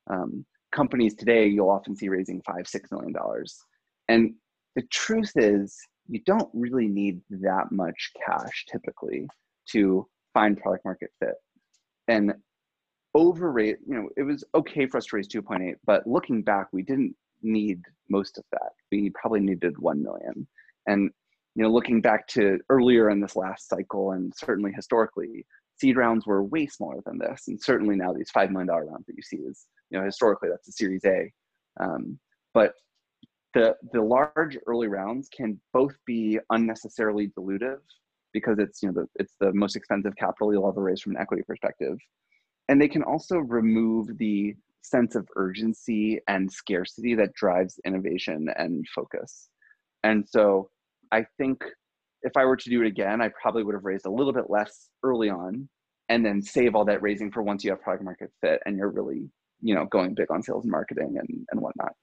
Um, 0.10 0.46
companies 0.72 1.16
today, 1.16 1.48
you'll 1.48 1.70
often 1.70 1.96
see 1.96 2.10
raising 2.10 2.42
five, 2.42 2.68
six 2.68 2.92
million 2.92 3.14
dollars, 3.14 3.58
and 4.10 4.34
the 4.76 4.84
truth 4.92 5.32
is, 5.36 5.76
you 6.10 6.22
don't 6.26 6.50
really 6.54 6.88
need 6.88 7.22
that 7.30 7.72
much 7.72 8.12
cash 8.26 8.66
typically 8.72 9.28
to 9.70 10.08
find 10.34 10.58
product 10.58 10.86
market 10.86 11.10
fit. 11.20 11.36
And 12.08 12.34
overrate, 13.14 13.78
you 13.88 13.96
know, 13.96 14.10
it 14.16 14.24
was 14.24 14.44
okay 14.56 14.86
for 14.86 14.98
us 14.98 15.06
to 15.08 15.16
raise 15.16 15.28
2.8, 15.28 15.76
but 15.86 16.06
looking 16.08 16.42
back, 16.42 16.68
we 16.72 16.84
didn't 16.84 17.16
need 17.42 17.82
most 18.10 18.38
of 18.38 18.44
that. 18.52 18.72
We 18.92 19.12
probably 19.20 19.40
needed 19.40 19.78
1 19.78 20.04
million. 20.04 20.48
And, 20.88 21.10
you 21.56 21.64
know, 21.64 21.70
looking 21.70 22.02
back 22.02 22.28
to 22.30 22.60
earlier 22.70 23.10
in 23.10 23.20
this 23.20 23.36
last 23.36 23.68
cycle 23.68 24.12
and 24.12 24.32
certainly 24.36 24.72
historically, 24.72 25.46
seed 25.80 25.98
rounds 25.98 26.26
were 26.26 26.44
way 26.44 26.68
smaller 26.68 27.02
than 27.06 27.18
this. 27.18 27.48
And 27.48 27.62
certainly 27.62 27.96
now 27.96 28.14
these 28.14 28.32
$5 28.36 28.52
million 28.52 28.68
rounds 28.68 29.06
that 29.08 29.16
you 29.16 29.24
see 29.24 29.38
is, 29.38 29.66
you 29.90 30.00
know, 30.00 30.06
historically 30.06 30.50
that's 30.50 30.68
a 30.68 30.72
series 30.72 31.04
A. 31.06 31.32
Um, 31.80 32.20
but 32.54 32.74
the 33.54 33.76
the 33.94 34.02
large 34.02 34.58
early 34.68 34.88
rounds 34.88 35.30
can 35.36 35.60
both 35.74 35.96
be 36.06 36.40
unnecessarily 36.52 37.32
dilutive 37.38 37.80
because 38.34 38.60
it's 38.60 38.82
you 38.82 38.92
know 38.92 39.02
the, 39.02 39.08
it's 39.16 39.36
the 39.40 39.54
most 39.54 39.76
expensive 39.76 40.16
capital 40.16 40.54
you'll 40.54 40.68
ever 40.68 40.82
raise 40.82 41.02
from 41.02 41.16
an 41.16 41.22
equity 41.22 41.44
perspective. 41.44 41.98
And 42.70 42.82
they 42.82 42.90
can 42.90 43.04
also 43.04 43.38
remove 43.38 44.18
the 44.18 44.54
sense 44.82 45.16
of 45.16 45.28
urgency 45.36 46.20
and 46.28 46.52
scarcity 46.52 47.16
that 47.16 47.34
drives 47.34 47.80
innovation 47.86 48.48
and 48.58 48.86
focus. 48.94 49.50
And 50.04 50.28
so 50.28 50.70
i 51.12 51.26
think 51.38 51.64
if 52.24 52.36
i 52.36 52.46
were 52.46 52.58
to 52.58 52.70
do 52.70 52.82
it 52.82 52.88
again 52.88 53.22
i 53.22 53.30
probably 53.42 53.64
would 53.64 53.76
have 53.76 53.86
raised 53.86 54.06
a 54.06 54.12
little 54.12 54.34
bit 54.34 54.50
less 54.50 54.90
early 55.04 55.30
on 55.30 55.68
and 56.10 56.26
then 56.26 56.42
save 56.42 56.76
all 56.76 56.86
that 56.86 57.02
raising 57.02 57.32
for 57.32 57.44
once 57.44 57.64
you 57.64 57.72
have 57.72 57.82
product 57.82 58.04
market 58.04 58.32
fit 58.42 58.62
and 58.66 58.78
you're 58.78 58.90
really 58.90 59.30
you 59.62 59.74
know 59.76 59.86
going 59.86 60.14
big 60.14 60.30
on 60.32 60.42
sales 60.42 60.64
and 60.64 60.72
marketing 60.72 61.16
and, 61.18 61.46
and 61.52 61.62
whatnot 61.62 61.94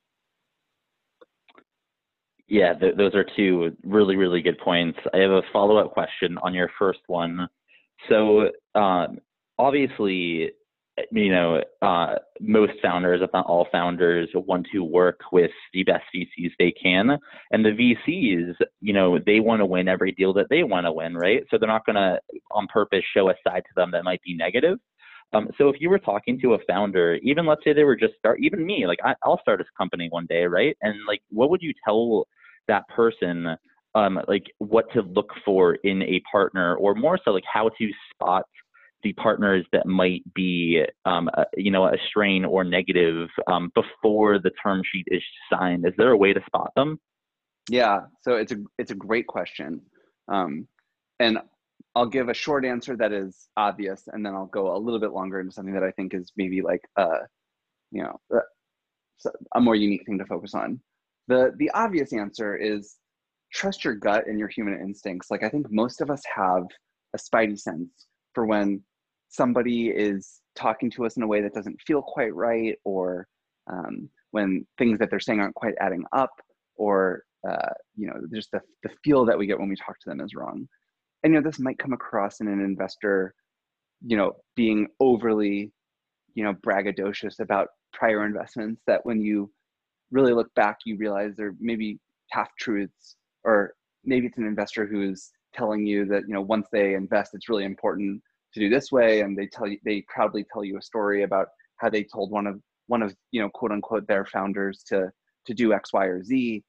yeah, 2.48 2.74
th- 2.74 2.96
those 2.96 3.14
are 3.14 3.26
two 3.36 3.76
really, 3.84 4.16
really 4.16 4.42
good 4.42 4.58
points. 4.58 4.98
I 5.12 5.18
have 5.18 5.30
a 5.30 5.42
follow 5.52 5.76
up 5.78 5.92
question 5.92 6.38
on 6.42 6.54
your 6.54 6.70
first 6.78 7.00
one. 7.06 7.48
So, 8.08 8.50
um, 8.74 9.18
obviously, 9.58 10.50
you 11.10 11.32
know, 11.32 11.62
uh, 11.82 12.16
most 12.40 12.74
founders, 12.82 13.20
if 13.22 13.30
not 13.32 13.46
all 13.46 13.66
founders, 13.72 14.28
want 14.34 14.66
to 14.72 14.84
work 14.84 15.20
with 15.32 15.50
the 15.72 15.82
best 15.82 16.04
VCs 16.14 16.52
they 16.58 16.70
can. 16.70 17.18
And 17.50 17.64
the 17.64 17.70
VCs, 17.70 18.54
you 18.80 18.92
know, 18.92 19.18
they 19.24 19.40
want 19.40 19.60
to 19.60 19.66
win 19.66 19.88
every 19.88 20.12
deal 20.12 20.32
that 20.34 20.46
they 20.50 20.62
want 20.62 20.86
to 20.86 20.92
win, 20.92 21.16
right? 21.16 21.42
So 21.50 21.58
they're 21.58 21.68
not 21.68 21.86
going 21.86 21.96
to, 21.96 22.20
on 22.52 22.68
purpose, 22.68 23.02
show 23.12 23.30
a 23.30 23.34
side 23.46 23.64
to 23.64 23.74
them 23.74 23.90
that 23.92 24.04
might 24.04 24.22
be 24.22 24.36
negative. 24.36 24.78
Um, 25.32 25.48
so 25.58 25.68
if 25.68 25.80
you 25.80 25.90
were 25.90 25.98
talking 25.98 26.38
to 26.40 26.54
a 26.54 26.58
founder, 26.68 27.14
even 27.22 27.44
let's 27.46 27.64
say 27.64 27.72
they 27.72 27.82
were 27.82 27.96
just 27.96 28.14
start, 28.18 28.38
even 28.40 28.64
me, 28.64 28.86
like 28.86 29.00
I, 29.04 29.14
will 29.26 29.38
start 29.42 29.60
a 29.60 29.64
company 29.76 30.08
one 30.10 30.26
day, 30.26 30.44
right? 30.44 30.76
And 30.80 30.94
like, 31.08 31.22
what 31.30 31.50
would 31.50 31.62
you 31.62 31.72
tell 31.84 32.26
that 32.68 32.88
person 32.88 33.56
um, 33.94 34.18
like 34.26 34.44
what 34.58 34.86
to 34.92 35.02
look 35.02 35.30
for 35.44 35.74
in 35.84 36.02
a 36.02 36.20
partner, 36.30 36.74
or 36.76 36.94
more 36.94 37.18
so, 37.24 37.30
like 37.30 37.44
how 37.50 37.70
to 37.78 37.90
spot 38.12 38.44
the 39.04 39.12
partners 39.14 39.64
that 39.72 39.86
might 39.86 40.22
be, 40.34 40.82
um, 41.04 41.28
a, 41.34 41.44
you 41.56 41.70
know, 41.70 41.84
a 41.84 41.96
strain 42.08 42.44
or 42.44 42.64
negative 42.64 43.28
um, 43.46 43.70
before 43.74 44.38
the 44.38 44.50
term 44.62 44.82
sheet 44.90 45.06
is 45.08 45.22
signed? 45.52 45.86
Is 45.86 45.92
there 45.96 46.10
a 46.10 46.16
way 46.16 46.32
to 46.32 46.40
spot 46.46 46.72
them? 46.74 46.98
Yeah, 47.70 48.00
so 48.22 48.36
it's 48.36 48.52
a 48.52 48.56
it's 48.78 48.90
a 48.90 48.96
great 48.96 49.26
question, 49.26 49.80
um, 50.28 50.66
and 51.20 51.38
I'll 51.94 52.06
give 52.06 52.28
a 52.28 52.34
short 52.34 52.64
answer 52.64 52.96
that 52.96 53.12
is 53.12 53.48
obvious, 53.56 54.08
and 54.12 54.26
then 54.26 54.34
I'll 54.34 54.46
go 54.46 54.76
a 54.76 54.78
little 54.78 55.00
bit 55.00 55.12
longer 55.12 55.40
into 55.40 55.52
something 55.52 55.74
that 55.74 55.84
I 55.84 55.92
think 55.92 56.14
is 56.14 56.32
maybe 56.36 56.60
like 56.60 56.82
uh, 56.96 57.20
you 57.94 58.02
know, 58.02 58.20
uh, 58.34 59.30
a 59.54 59.60
more 59.60 59.76
unique 59.76 60.04
thing 60.04 60.18
to 60.18 60.26
focus 60.26 60.54
on. 60.54 60.80
The 61.28 61.52
the 61.58 61.70
obvious 61.70 62.12
answer 62.12 62.56
is 62.56 62.96
trust 63.52 63.84
your 63.84 63.94
gut 63.94 64.26
and 64.26 64.38
your 64.38 64.48
human 64.48 64.80
instincts. 64.80 65.30
Like 65.30 65.42
I 65.42 65.48
think 65.48 65.66
most 65.70 66.00
of 66.00 66.10
us 66.10 66.22
have 66.34 66.64
a 67.14 67.18
spidey 67.18 67.58
sense 67.58 68.06
for 68.34 68.46
when 68.46 68.82
somebody 69.28 69.88
is 69.88 70.40
talking 70.54 70.90
to 70.90 71.06
us 71.06 71.16
in 71.16 71.22
a 71.22 71.26
way 71.26 71.40
that 71.40 71.54
doesn't 71.54 71.80
feel 71.86 72.02
quite 72.02 72.34
right, 72.34 72.76
or 72.84 73.26
um, 73.70 74.08
when 74.32 74.66
things 74.78 74.98
that 74.98 75.10
they're 75.10 75.20
saying 75.20 75.40
aren't 75.40 75.54
quite 75.54 75.74
adding 75.80 76.04
up, 76.12 76.30
or 76.76 77.22
uh, 77.48 77.72
you 77.96 78.06
know, 78.06 78.14
just 78.34 78.50
the 78.52 78.60
the 78.82 78.90
feel 79.04 79.24
that 79.24 79.38
we 79.38 79.46
get 79.46 79.58
when 79.58 79.68
we 79.68 79.76
talk 79.76 79.98
to 80.00 80.10
them 80.10 80.20
is 80.20 80.34
wrong. 80.34 80.68
And 81.22 81.32
you 81.32 81.40
know, 81.40 81.48
this 81.48 81.58
might 81.58 81.78
come 81.78 81.92
across 81.92 82.40
in 82.40 82.48
an 82.48 82.60
investor, 82.60 83.34
you 84.04 84.16
know, 84.16 84.32
being 84.56 84.88
overly, 85.00 85.72
you 86.34 86.44
know, 86.44 86.54
braggadocious 86.66 87.40
about 87.40 87.68
prior 87.92 88.26
investments. 88.26 88.82
That 88.86 89.04
when 89.04 89.20
you 89.20 89.50
really 90.14 90.32
look 90.32 90.54
back, 90.54 90.78
you 90.86 90.96
realize 90.96 91.34
they're 91.36 91.56
maybe 91.60 91.98
half 92.30 92.48
truths, 92.58 93.16
or 93.42 93.74
maybe 94.04 94.26
it's 94.26 94.38
an 94.38 94.46
investor 94.46 94.86
who's 94.86 95.30
telling 95.52 95.84
you 95.84 96.06
that 96.06 96.22
you 96.26 96.32
know 96.32 96.40
once 96.40 96.68
they 96.72 96.94
invest, 96.94 97.34
it's 97.34 97.48
really 97.48 97.64
important 97.64 98.22
to 98.54 98.60
do 98.60 98.70
this 98.70 98.90
way, 98.92 99.20
and 99.20 99.36
they 99.36 99.46
tell 99.46 99.66
you 99.66 99.78
they 99.84 100.04
proudly 100.08 100.46
tell 100.52 100.64
you 100.64 100.78
a 100.78 100.82
story 100.82 101.24
about 101.24 101.48
how 101.76 101.90
they 101.90 102.04
told 102.04 102.30
one 102.30 102.46
of 102.46 102.60
one 102.86 103.02
of 103.02 103.14
you 103.32 103.42
know 103.42 103.50
quote 103.50 103.72
unquote 103.72 104.06
their 104.06 104.24
founders 104.24 104.82
to 104.88 105.10
to 105.46 105.54
do 105.54 105.74
X, 105.74 105.92
Y, 105.92 106.04
or 106.06 106.22
Z. 106.22 106.62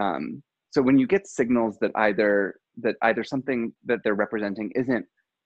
Um, 0.00 0.42
so 0.70 0.80
when 0.82 0.98
you 0.98 1.06
get 1.06 1.26
signals 1.26 1.78
that 1.80 1.90
either 1.96 2.54
that 2.82 2.96
either 3.02 3.24
something 3.24 3.72
that 3.86 4.00
they're 4.04 4.14
representing 4.14 4.70
isn't 4.76 5.04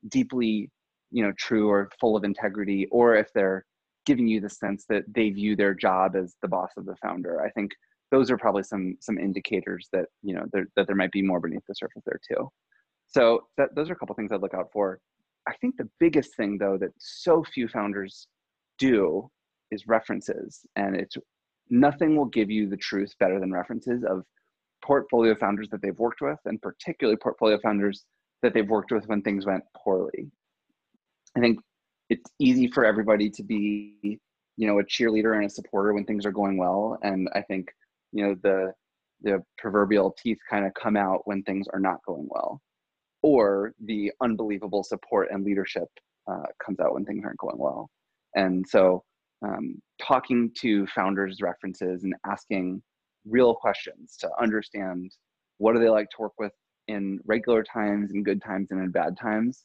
deeply 0.08 0.70
you 1.10 1.24
know 1.24 1.32
true 1.38 1.68
or 1.70 1.88
full 2.00 2.16
of 2.16 2.24
integrity, 2.24 2.88
or 2.90 3.14
if 3.14 3.32
they're 3.32 3.64
giving 4.06 4.28
you 4.28 4.40
the 4.40 4.50
sense 4.50 4.84
that 4.88 5.04
they 5.08 5.30
view 5.30 5.56
their 5.56 5.74
job 5.74 6.16
as 6.16 6.36
the 6.42 6.48
boss 6.48 6.70
of 6.76 6.86
the 6.86 6.96
founder, 6.96 7.42
I 7.42 7.50
think 7.50 7.72
those 8.10 8.30
are 8.30 8.38
probably 8.38 8.62
some 8.62 8.96
some 9.00 9.18
indicators 9.18 9.88
that 9.92 10.06
you 10.22 10.34
know 10.34 10.44
there, 10.52 10.66
that 10.76 10.86
there 10.86 10.96
might 10.96 11.12
be 11.12 11.22
more 11.22 11.40
beneath 11.40 11.64
the 11.68 11.74
surface 11.74 12.02
there 12.06 12.20
too. 12.28 12.48
So 13.06 13.40
that, 13.56 13.74
those 13.74 13.90
are 13.90 13.94
a 13.94 13.96
couple 13.96 14.14
things 14.14 14.32
I'd 14.32 14.40
look 14.40 14.54
out 14.54 14.70
for. 14.72 15.00
I 15.48 15.54
think 15.60 15.76
the 15.76 15.88
biggest 16.00 16.36
thing 16.36 16.58
though 16.58 16.78
that 16.78 16.90
so 16.98 17.44
few 17.44 17.68
founders 17.68 18.28
do 18.78 19.30
is 19.70 19.86
references, 19.86 20.60
and 20.76 20.96
it's 20.96 21.16
nothing 21.70 22.16
will 22.16 22.26
give 22.26 22.50
you 22.50 22.68
the 22.68 22.76
truth 22.76 23.12
better 23.18 23.40
than 23.40 23.52
references 23.52 24.04
of 24.04 24.22
portfolio 24.84 25.34
founders 25.34 25.68
that 25.70 25.80
they've 25.82 25.98
worked 25.98 26.20
with, 26.20 26.38
and 26.44 26.60
particularly 26.60 27.16
portfolio 27.16 27.58
founders 27.62 28.04
that 28.42 28.52
they've 28.52 28.68
worked 28.68 28.92
with 28.92 29.06
when 29.06 29.22
things 29.22 29.46
went 29.46 29.64
poorly. 29.76 30.30
I 31.36 31.40
think 31.40 31.58
it's 32.14 32.30
easy 32.38 32.68
for 32.68 32.84
everybody 32.84 33.28
to 33.28 33.42
be, 33.42 34.18
you 34.56 34.66
know, 34.68 34.78
a 34.78 34.84
cheerleader 34.84 35.36
and 35.36 35.46
a 35.46 35.50
supporter 35.50 35.92
when 35.92 36.04
things 36.04 36.24
are 36.24 36.30
going 36.30 36.56
well, 36.56 36.96
and 37.02 37.28
I 37.34 37.42
think, 37.42 37.68
you 38.12 38.24
know, 38.24 38.36
the 38.42 38.72
the 39.22 39.42
proverbial 39.58 40.14
teeth 40.22 40.38
kind 40.50 40.66
of 40.66 40.72
come 40.74 40.96
out 40.96 41.22
when 41.24 41.42
things 41.42 41.66
are 41.72 41.80
not 41.80 41.98
going 42.06 42.28
well, 42.30 42.60
or 43.22 43.72
the 43.84 44.12
unbelievable 44.20 44.84
support 44.84 45.28
and 45.30 45.44
leadership 45.44 45.88
uh, 46.30 46.46
comes 46.64 46.78
out 46.78 46.94
when 46.94 47.04
things 47.04 47.24
aren't 47.24 47.38
going 47.38 47.58
well. 47.58 47.88
And 48.36 48.64
so, 48.68 49.02
um, 49.44 49.80
talking 50.00 50.52
to 50.60 50.86
founders' 50.88 51.38
references 51.40 52.04
and 52.04 52.14
asking 52.26 52.82
real 53.26 53.54
questions 53.54 54.16
to 54.20 54.30
understand 54.40 55.10
what 55.58 55.74
do 55.74 55.80
they 55.80 55.88
like 55.88 56.10
to 56.10 56.16
work 56.20 56.34
with 56.38 56.52
in 56.86 57.18
regular 57.24 57.64
times 57.64 58.12
in 58.12 58.22
good 58.22 58.42
times 58.42 58.70
and 58.70 58.80
in 58.80 58.90
bad 58.90 59.16
times 59.18 59.64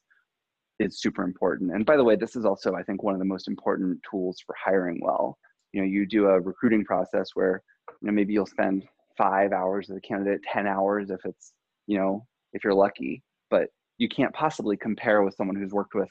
is 0.80 1.02
super 1.02 1.24
important. 1.24 1.72
And 1.74 1.86
by 1.86 1.98
the 1.98 2.04
way 2.04 2.16
this 2.16 2.36
is 2.36 2.46
also 2.46 2.76
i 2.76 2.84
think 2.84 3.04
one 3.04 3.14
of 3.14 3.20
the 3.20 3.26
most 3.26 3.48
important 3.48 4.00
tools 4.10 4.42
for 4.46 4.56
hiring 4.64 5.00
well. 5.02 5.38
You 5.74 5.82
know 5.82 5.88
you 5.88 6.06
do 6.06 6.28
a 6.28 6.40
recruiting 6.40 6.84
process 6.86 7.30
where 7.34 7.62
you 8.02 8.08
know 8.08 8.14
maybe 8.14 8.34
you'll 8.34 8.46
spend 8.46 8.88
five 9.18 9.52
hours 9.52 9.90
with 9.90 9.98
a 9.98 10.02
candidate 10.02 10.42
10 10.52 10.66
hours 10.66 11.10
if 11.10 11.20
it's 11.26 11.54
you 11.88 11.98
know 11.98 12.26
if 12.54 12.64
you're 12.64 12.74
lucky 12.74 13.22
but 13.50 13.70
you 13.98 14.08
can't 14.08 14.34
possibly 14.34 14.78
compare 14.78 15.24
with 15.24 15.36
someone 15.36 15.56
who's 15.56 15.74
worked 15.74 15.94
with 15.94 16.10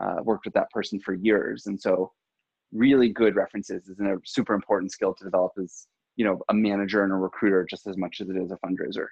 uh, 0.00 0.16
worked 0.22 0.46
with 0.46 0.54
that 0.54 0.70
person 0.70 0.98
for 0.98 1.14
years. 1.14 1.66
And 1.66 1.80
so 1.80 2.12
really 2.72 3.10
good 3.10 3.36
references 3.36 3.88
is 3.88 4.00
a 4.00 4.16
super 4.24 4.54
important 4.54 4.92
skill 4.92 5.14
to 5.14 5.24
develop 5.24 5.52
as 5.62 5.86
you 6.16 6.24
know 6.24 6.40
a 6.48 6.54
manager 6.54 7.04
and 7.04 7.12
a 7.12 7.16
recruiter 7.16 7.66
just 7.68 7.86
as 7.86 7.96
much 7.96 8.20
as 8.20 8.28
it 8.28 8.36
is 8.36 8.52
a 8.52 8.58
fundraiser 8.64 9.06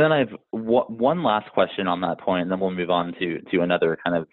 and 0.00 0.04
then 0.04 0.12
I 0.12 0.18
have 0.20 0.38
one 0.50 1.22
last 1.22 1.50
question 1.52 1.86
on 1.86 2.00
that 2.00 2.20
point, 2.20 2.42
and 2.42 2.50
then 2.50 2.58
we'll 2.58 2.70
move 2.70 2.90
on 2.90 3.12
to 3.18 3.38
to 3.52 3.60
another 3.60 3.98
kind 4.02 4.16
of 4.16 4.26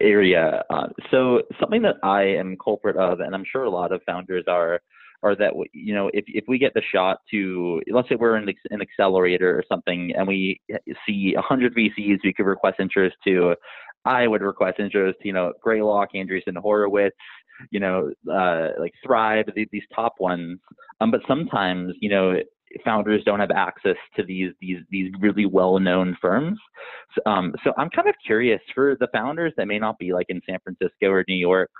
area. 0.00 0.62
Uh, 0.70 0.86
so 1.10 1.42
something 1.60 1.82
that 1.82 1.96
I 2.02 2.22
am 2.22 2.56
culprit 2.56 2.96
of, 2.96 3.20
and 3.20 3.34
I'm 3.34 3.44
sure 3.50 3.64
a 3.64 3.70
lot 3.70 3.92
of 3.92 4.00
founders 4.06 4.44
are, 4.48 4.80
are 5.22 5.36
that 5.36 5.52
you 5.74 5.94
know 5.94 6.10
if 6.14 6.24
if 6.28 6.44
we 6.48 6.56
get 6.56 6.72
the 6.72 6.82
shot 6.94 7.18
to 7.30 7.82
let's 7.92 8.08
say 8.08 8.14
we're 8.14 8.38
in 8.38 8.48
an 8.70 8.80
accelerator 8.80 9.58
or 9.58 9.64
something, 9.68 10.12
and 10.16 10.26
we 10.26 10.58
see 11.06 11.34
100 11.34 11.74
VCs 11.74 12.18
we 12.24 12.32
could 12.32 12.46
request 12.46 12.80
interest 12.80 13.16
to, 13.24 13.54
I 14.06 14.26
would 14.26 14.40
request 14.40 14.80
interest. 14.80 15.18
You 15.22 15.34
know, 15.34 15.52
Greylock, 15.62 16.14
Andreessen 16.14 16.56
Horowitz, 16.56 17.16
you 17.70 17.80
know, 17.80 18.10
uh, 18.32 18.68
like 18.78 18.94
Thrive, 19.04 19.44
these 19.54 19.82
top 19.94 20.14
ones. 20.20 20.58
Um, 21.02 21.10
but 21.10 21.20
sometimes, 21.28 21.92
you 22.00 22.08
know, 22.08 22.38
founders 22.84 23.22
don't 23.24 23.40
have 23.40 23.50
access 23.50 23.96
to 24.16 24.22
these 24.22 24.52
these 24.60 24.78
these 24.90 25.12
really 25.20 25.46
well-known 25.46 26.16
firms. 26.20 26.58
So, 27.14 27.30
um, 27.30 27.54
so 27.64 27.72
I'm 27.76 27.90
kind 27.90 28.08
of 28.08 28.14
curious 28.24 28.60
for 28.74 28.96
the 29.00 29.08
founders 29.12 29.52
that 29.56 29.66
may 29.66 29.78
not 29.78 29.98
be 29.98 30.12
like 30.12 30.26
in 30.28 30.40
San 30.48 30.58
Francisco 30.62 31.08
or 31.08 31.24
New 31.28 31.34
York, 31.34 31.70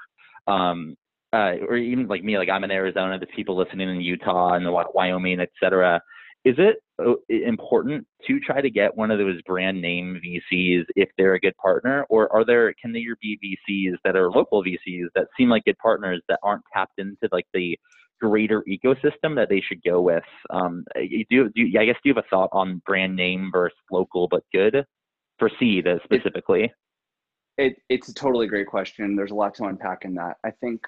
um, 0.47 0.97
uh, 1.33 1.55
or 1.69 1.77
even 1.77 2.07
like 2.09 2.25
me, 2.25 2.39
like 2.39 2.49
I'm 2.49 2.65
in 2.65 2.71
Arizona. 2.71 3.19
There's 3.19 3.31
people 3.35 3.57
listening 3.57 3.89
in 3.89 4.01
Utah 4.01 4.55
and 4.55 4.67
Wyoming, 4.95 5.41
et 5.41 5.51
cetera 5.63 6.01
is 6.45 6.55
it 6.59 6.77
uh, 6.99 7.15
important 7.29 8.07
to 8.27 8.41
try 8.41 8.61
to 8.61 8.71
get 8.71 8.97
one 8.97 9.11
of 9.11 9.19
those 9.19 9.41
brand 9.43 9.81
name 9.81 10.21
VCs 10.25 10.85
if 10.97 11.11
they're 11.19 11.35
a 11.35 11.41
good 11.41 11.57
partner, 11.59 12.07
or 12.09 12.33
are 12.33 12.45
there 12.45 12.73
can 12.81 12.93
there 12.93 13.17
be 13.21 13.39
VCs 13.45 13.97
that 14.05 14.17
are 14.17 14.31
local 14.31 14.65
VCs 14.65 15.09
that 15.15 15.27
seem 15.37 15.51
like 15.51 15.65
good 15.65 15.79
partners 15.79 16.23
that 16.29 16.39
aren't 16.43 16.65
tapped 16.73 16.99
into 16.99 17.29
like 17.31 17.47
the 17.53 17.79
greater 18.21 18.63
ecosystem 18.69 19.35
that 19.37 19.49
they 19.49 19.61
should 19.61 19.83
go 19.83 20.01
with? 20.01 20.25
Um, 20.51 20.85
you 20.97 21.25
do, 21.31 21.49
do 21.51 21.63
you, 21.63 21.81
I 21.81 21.85
guess 21.85 21.97
do 22.03 22.11
you 22.11 22.15
have 22.15 22.25
a 22.25 22.29
thought 22.29 22.51
on 22.53 22.83
brand 22.87 23.17
name 23.17 23.51
versus 23.53 23.77
local 23.91 24.29
but 24.29 24.43
good 24.53 24.85
for 25.39 25.51
seed 25.59 25.87
specifically? 26.05 26.73
It, 27.59 27.73
it, 27.73 27.77
it's 27.89 28.09
a 28.09 28.15
totally 28.15 28.47
great 28.47 28.67
question. 28.67 29.17
There's 29.17 29.33
a 29.33 29.35
lot 29.35 29.55
to 29.57 29.65
unpack 29.65 30.05
in 30.05 30.15
that. 30.15 30.37
I 30.45 30.51
think 30.51 30.81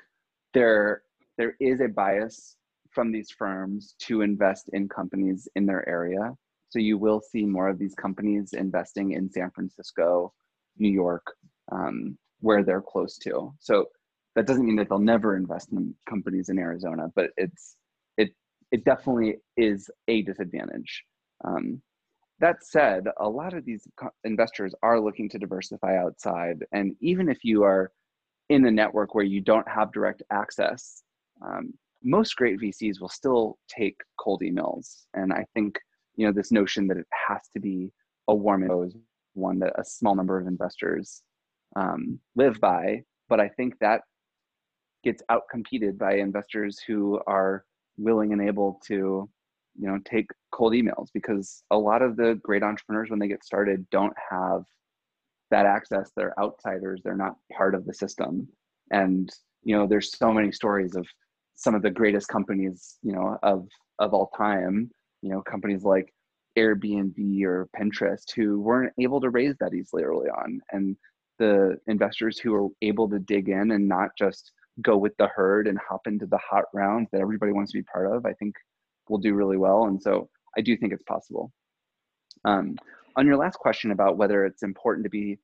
there 0.55 1.03
there 1.39 1.57
is 1.61 1.81
a 1.81 1.89
bias 1.89 2.57
from 2.91 3.11
these 3.11 3.31
firms 3.31 3.95
to 4.01 4.21
invest 4.21 4.69
in 4.73 4.89
companies 4.89 5.49
in 5.57 5.67
their 5.67 5.89
area. 5.89 6.35
So 6.69 6.79
you 6.79 6.99
will 6.99 7.21
see 7.21 7.45
more 7.45 7.69
of 7.69 7.79
these 7.79 7.95
companies 7.95 8.53
investing 8.55 9.13
in 9.13 9.31
San 9.31 9.51
Francisco, 9.51 10.33
New 10.79 10.91
York, 10.91 11.27
um, 11.71 12.17
where 12.41 12.63
they're 12.63 12.83
close 12.83 13.19
to. 13.19 13.53
So 13.61 13.87
that 14.35 14.47
doesn't 14.47 14.65
mean 14.65 14.77
that 14.77 14.89
they'll 14.89 14.99
never 14.99 15.37
invest 15.37 15.73
in 15.73 15.95
companies 16.09 16.49
in 16.49 16.59
Arizona, 16.59 17.09
but 17.15 17.31
it's 17.37 17.77
it 18.17 18.31
it 18.71 18.85
definitely 18.85 19.37
is 19.57 19.91
a 20.09 20.23
disadvantage. 20.23 21.05
Um, 21.45 21.83
that 22.41 22.65
said, 22.65 23.05
a 23.21 23.29
lot 23.29 23.55
of 23.55 23.65
these 23.65 23.87
investors 24.25 24.75
are 24.83 25.01
looking 25.01 25.29
to 25.31 25.39
diversify 25.39 25.97
outside, 25.99 26.65
and 26.73 26.95
even 27.01 27.29
if 27.29 27.45
you 27.45 27.63
are 27.63 27.93
in 28.49 28.67
a 28.67 28.71
network 28.71 29.15
where 29.15 29.25
you 29.25 29.41
don't 29.41 29.69
have 29.69 29.93
direct 29.93 30.23
access, 30.31 31.03
um, 31.45 31.73
most 32.03 32.37
great 32.37 32.61
VCs 32.61 33.01
will 33.01 33.09
still 33.09 33.59
take 33.69 33.97
cold 34.19 34.43
emails. 34.43 35.05
And 35.15 35.33
I 35.33 35.47
think, 35.55 35.79
you 36.17 36.27
know, 36.27 36.33
this 36.33 36.53
notion 36.53 36.87
that 36.89 36.97
it 36.97 37.07
has 37.29 37.49
to 37.55 37.61
be 37.61 37.93
a 38.29 38.35
warm 38.35 38.63
info 38.63 38.83
is 38.83 38.97
one 39.35 39.59
that 39.61 39.73
a 39.79 39.85
small 39.85 40.15
number 40.15 40.39
of 40.39 40.47
investors 40.47 41.23
um, 41.77 42.19
live 42.35 42.61
by. 42.61 43.03
But 43.29 43.41
I 43.41 43.49
think 43.49 43.75
that 43.81 44.03
gets 45.03 45.23
outcompeted 45.31 45.99
by 45.99 46.15
investors 46.15 46.81
who 46.87 47.21
are 47.27 47.65
willing 47.97 48.33
and 48.33 48.43
able 48.43 48.81
to, 48.87 49.29
you 49.79 49.89
know, 49.89 49.99
take 50.05 50.27
cold 50.53 50.73
emails 50.73 51.09
because 51.13 51.63
a 51.71 51.79
lot 51.79 52.03
of 52.03 52.17
the 52.17 52.39
great 52.43 52.63
entrepreneurs 52.63 53.11
when 53.11 53.19
they 53.19 53.29
get 53.29 53.45
started 53.45 53.87
don't 53.91 54.15
have 54.31 54.63
that 55.51 55.67
access. 55.67 56.11
They're 56.17 56.39
outsiders. 56.41 57.01
They're 57.05 57.17
not 57.17 57.37
part 57.57 57.75
of 57.75 57.85
the 57.85 57.95
system. 57.95 58.49
And 58.91 59.31
you 59.65 59.77
know, 59.77 59.87
there's 59.87 60.17
so 60.17 60.33
many 60.33 60.51
stories 60.51 60.97
of 60.97 61.07
some 61.55 61.75
of 61.75 61.83
the 61.83 61.91
greatest 61.91 62.29
companies 62.29 62.99
you 63.03 63.13
know 63.13 63.39
of 63.43 63.69
of 63.99 64.15
all 64.15 64.31
time 64.37 64.91
you 65.23 65.31
know 65.31 65.43
companies 65.43 65.85
like 65.85 66.13
Airbnb 66.59 67.45
or 67.45 67.69
Pinterest 67.79 68.31
who 68.35 68.61
weren't 68.61 68.93
able 68.99 69.21
to 69.21 69.31
raise 69.31 69.55
that 69.61 69.75
easily 69.75 70.03
early 70.03 70.29
on, 70.29 70.61
and 70.73 70.97
the 71.39 71.79
investors 71.87 72.39
who 72.39 72.55
are 72.55 72.69
able 72.83 73.09
to 73.09 73.19
dig 73.19 73.49
in 73.49 73.71
and 73.71 73.89
not 73.89 74.11
just 74.19 74.53
go 74.81 74.97
with 74.97 75.17
the 75.19 75.29
herd 75.29 75.69
and 75.69 75.79
hop 75.79 76.07
into 76.07 76.27
the 76.27 76.39
hot 76.39 76.65
rounds 76.73 77.09
that 77.13 77.21
everybody 77.21 77.53
wants 77.53 77.73
to 77.73 77.79
be 77.79 77.83
part 77.83 78.11
of, 78.11 78.25
I 78.25 78.33
think 78.35 78.55
will 79.09 79.19
do 79.19 79.35
really 79.35 79.59
well. 79.59 79.85
And 79.85 80.01
so 80.01 80.29
I 80.57 80.61
do 80.61 80.77
think 80.77 80.93
it's 80.93 81.03
possible. 81.03 81.53
Um, 82.45 82.77
on 83.17 83.27
your 83.27 83.37
last 83.37 83.59
question 83.59 83.91
about 83.91 84.17
whether 84.17 84.45
it's 84.45 84.63
important 84.63 85.05
to 85.05 85.11
be, 85.11 85.39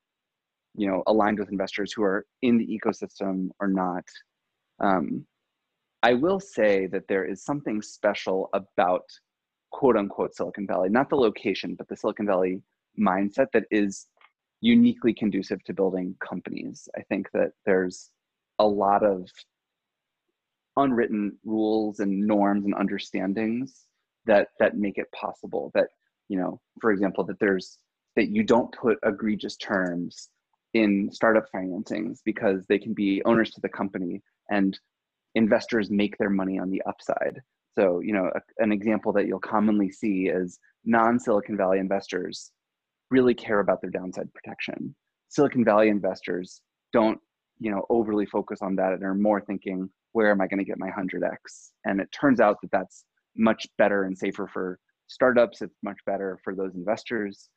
you 0.74 0.88
know, 0.88 1.02
aligned 1.06 1.38
with 1.38 1.50
investors 1.50 1.92
who 1.92 2.02
are 2.02 2.26
in 2.42 2.56
the 2.56 2.66
ecosystem 2.66 3.50
or 3.60 3.68
not, 3.68 4.04
um, 4.80 5.26
I 6.02 6.14
will 6.14 6.40
say 6.40 6.86
that 6.86 7.08
there 7.08 7.24
is 7.24 7.44
something 7.44 7.82
special 7.82 8.48
about 8.52 9.02
quote 9.72 9.96
unquote 9.96 10.34
Silicon 10.34 10.66
Valley, 10.66 10.88
not 10.88 11.10
the 11.10 11.16
location, 11.16 11.74
but 11.74 11.88
the 11.88 11.96
Silicon 11.96 12.26
Valley 12.26 12.62
mindset 12.98 13.48
that 13.52 13.64
is 13.70 14.06
uniquely 14.60 15.12
conducive 15.12 15.62
to 15.64 15.74
building 15.74 16.16
companies. 16.26 16.88
I 16.96 17.02
think 17.02 17.28
that 17.32 17.52
there's 17.66 18.10
a 18.58 18.66
lot 18.66 19.04
of 19.04 19.28
unwritten 20.76 21.36
rules 21.44 22.00
and 22.00 22.26
norms 22.26 22.64
and 22.64 22.74
understandings 22.74 23.84
that 24.26 24.48
that 24.60 24.76
make 24.76 24.98
it 24.98 25.10
possible 25.12 25.70
that 25.74 25.88
you 26.28 26.38
know 26.38 26.60
for 26.80 26.92
example 26.92 27.24
that 27.24 27.38
there's 27.40 27.78
that 28.16 28.28
you 28.28 28.42
don't 28.42 28.72
put 28.72 28.98
egregious 29.04 29.56
terms 29.56 30.28
in 30.74 31.08
startup 31.12 31.46
financings 31.54 32.18
because 32.24 32.64
they 32.68 32.78
can 32.78 32.92
be 32.92 33.22
owners 33.24 33.50
to 33.50 33.60
the 33.60 33.68
company 33.68 34.20
and 34.50 34.78
investors 35.34 35.90
make 35.90 36.16
their 36.18 36.30
money 36.30 36.58
on 36.58 36.70
the 36.70 36.82
upside. 36.86 37.40
So 37.78 38.00
you 38.00 38.12
know 38.12 38.30
a, 38.34 38.40
an 38.62 38.72
example 38.72 39.12
that 39.14 39.26
you'll 39.26 39.40
commonly 39.40 39.90
see 39.90 40.28
is 40.28 40.58
non-silicon 40.84 41.56
valley 41.56 41.78
investors 41.78 42.52
really 43.10 43.34
care 43.34 43.60
about 43.60 43.80
their 43.80 43.90
downside 43.90 44.32
protection. 44.34 44.94
Silicon 45.28 45.64
valley 45.64 45.88
investors 45.88 46.60
don't 46.92 47.18
you 47.58 47.70
know 47.70 47.84
overly 47.90 48.26
focus 48.26 48.60
on 48.62 48.76
that 48.76 48.92
and 48.92 49.02
are 49.02 49.14
more 49.14 49.40
thinking 49.40 49.88
where 50.12 50.30
am 50.30 50.40
i 50.40 50.46
going 50.46 50.58
to 50.58 50.64
get 50.64 50.78
my 50.78 50.90
100x 50.90 51.70
and 51.84 52.00
it 52.00 52.08
turns 52.12 52.40
out 52.40 52.56
that 52.62 52.70
that's 52.70 53.04
much 53.36 53.66
better 53.78 54.04
and 54.04 54.16
safer 54.16 54.46
for 54.46 54.78
startups 55.08 55.62
it's 55.62 55.78
much 55.82 55.98
better 56.06 56.38
for 56.44 56.54
those 56.54 56.74
investors. 56.74 57.48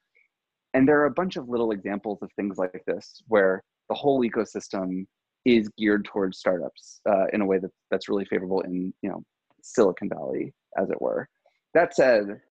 And 0.74 0.88
there 0.88 1.00
are 1.02 1.06
a 1.06 1.12
bunch 1.12 1.36
of 1.36 1.50
little 1.50 1.72
examples 1.72 2.20
of 2.22 2.32
things 2.36 2.58
like 2.58 2.84
this 2.88 3.22
where 3.28 3.62
the 3.90 3.96
whole 3.96 4.24
ecosystem 4.24 5.06
is 5.44 5.70
geared 5.78 6.06
towards 6.06 6.38
startups 6.38 7.02
uh, 7.10 7.26
in 7.34 7.42
a 7.42 7.46
way 7.46 7.60
that, 7.60 7.72
that's 7.90 8.08
really 8.08 8.26
favorable 8.26 8.62
in 8.62 8.94
you 9.02 9.10
know 9.10 9.24
silicon 9.62 10.10
valley 10.10 10.54
as 10.78 10.90
it 10.90 11.02
were. 11.02 11.28
That 11.74 11.94
said 11.94 12.42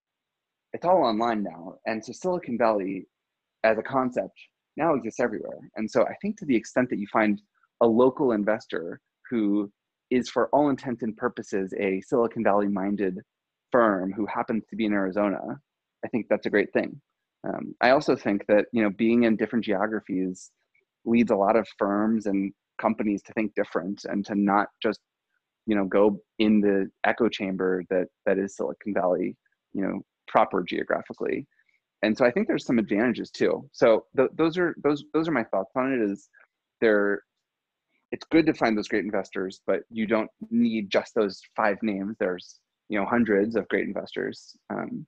it's 0.72 0.84
all 0.84 1.02
online 1.04 1.42
now 1.42 1.74
and 1.86 2.04
so 2.04 2.12
silicon 2.12 2.58
valley 2.58 3.06
as 3.64 3.78
a 3.78 3.82
concept 3.82 4.38
now 4.76 4.94
exists 4.94 5.20
everywhere. 5.20 5.58
And 5.76 5.90
so 5.90 6.04
I 6.04 6.14
think 6.20 6.38
to 6.38 6.44
the 6.44 6.56
extent 6.56 6.90
that 6.90 6.98
you 6.98 7.06
find 7.12 7.40
a 7.80 7.86
local 7.86 8.32
investor 8.32 9.00
who 9.28 9.70
is 10.10 10.28
for 10.28 10.48
all 10.48 10.70
intents 10.70 11.02
and 11.02 11.16
purposes 11.16 11.72
a 11.78 12.00
Silicon 12.00 12.42
Valley 12.44 12.68
minded 12.68 13.18
firm 13.70 14.12
who 14.12 14.26
happens 14.26 14.64
to 14.68 14.76
be 14.76 14.86
in 14.86 14.92
Arizona, 14.92 15.38
I 16.04 16.08
think 16.08 16.26
that's 16.28 16.46
a 16.46 16.50
great 16.50 16.72
thing. 16.72 17.00
Um, 17.46 17.74
I 17.80 17.90
also 17.90 18.16
think 18.16 18.44
that 18.48 18.66
you 18.72 18.82
know 18.82 18.90
being 18.90 19.24
in 19.24 19.36
different 19.36 19.64
geographies 19.64 20.50
leads 21.04 21.30
a 21.30 21.36
lot 21.36 21.56
of 21.56 21.66
firms 21.78 22.26
and 22.26 22.52
companies 22.78 23.22
to 23.22 23.32
think 23.32 23.54
different 23.54 24.04
and 24.04 24.24
to 24.26 24.34
not 24.34 24.68
just 24.82 25.00
you 25.66 25.74
know 25.74 25.84
go 25.84 26.20
in 26.38 26.60
the 26.60 26.90
echo 27.06 27.28
chamber 27.28 27.82
that 27.88 28.08
that 28.26 28.38
is 28.38 28.56
Silicon 28.56 28.92
Valley, 28.92 29.36
you 29.72 29.82
know, 29.82 30.00
proper 30.28 30.62
geographically 30.62 31.46
and 32.02 32.16
so 32.16 32.24
I 32.24 32.30
think 32.30 32.48
there's 32.48 32.64
some 32.64 32.78
advantages 32.78 33.30
too. 33.30 33.68
So 33.72 34.06
th- 34.16 34.30
those 34.34 34.56
are 34.56 34.74
those 34.82 35.04
those 35.12 35.28
are 35.28 35.32
my 35.32 35.44
thoughts 35.44 35.72
on 35.76 35.92
it. 35.92 36.00
Is 36.00 36.28
there? 36.80 37.22
It's 38.12 38.26
good 38.32 38.46
to 38.46 38.54
find 38.54 38.76
those 38.76 38.88
great 38.88 39.04
investors, 39.04 39.60
but 39.66 39.82
you 39.88 40.06
don't 40.06 40.30
need 40.50 40.90
just 40.90 41.14
those 41.14 41.40
five 41.54 41.76
names. 41.82 42.16
There's 42.18 42.58
you 42.88 42.98
know 42.98 43.06
hundreds 43.06 43.54
of 43.54 43.68
great 43.68 43.86
investors. 43.86 44.56
Um, 44.70 45.06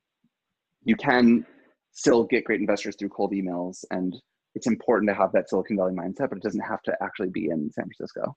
you 0.85 0.97
can 0.97 1.47
still 1.93 2.25
get 2.25 2.45
great 2.45 2.61
investors 2.61 2.97
through 2.99 3.09
cold 3.09 3.33
emails, 3.33 3.85
and 3.91 4.15
it's 4.55 4.67
important 4.67 5.09
to 5.09 5.15
have 5.15 5.33
that 5.33 5.49
Silicon 5.49 5.77
Valley 5.77 5.95
mindset, 5.95 6.29
but 6.29 6.39
it 6.39 6.43
doesn't 6.43 6.61
have 6.61 6.83
to 6.83 6.97
actually 7.03 7.31
be 7.31 7.47
in 7.47 7.71
San 7.73 7.87
Francisco. 7.87 8.37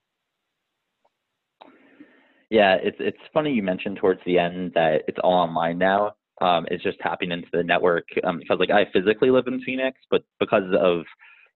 Yeah, 2.48 2.76
it's 2.82 2.96
it's 3.00 3.18
funny 3.34 3.52
you 3.52 3.62
mentioned 3.62 3.98
towards 3.98 4.20
the 4.24 4.38
end 4.38 4.72
that 4.74 5.02
it's 5.08 5.18
all 5.22 5.34
online 5.34 5.78
now 5.78 6.12
um, 6.40 6.66
is 6.70 6.82
just 6.82 6.98
tapping 7.00 7.32
into 7.32 7.48
the 7.52 7.62
network 7.62 8.06
um, 8.24 8.38
because 8.38 8.58
like 8.58 8.70
I 8.70 8.86
physically 8.92 9.30
live 9.30 9.46
in 9.46 9.60
Phoenix, 9.62 9.98
but 10.10 10.22
because 10.38 10.64
of 10.78 11.04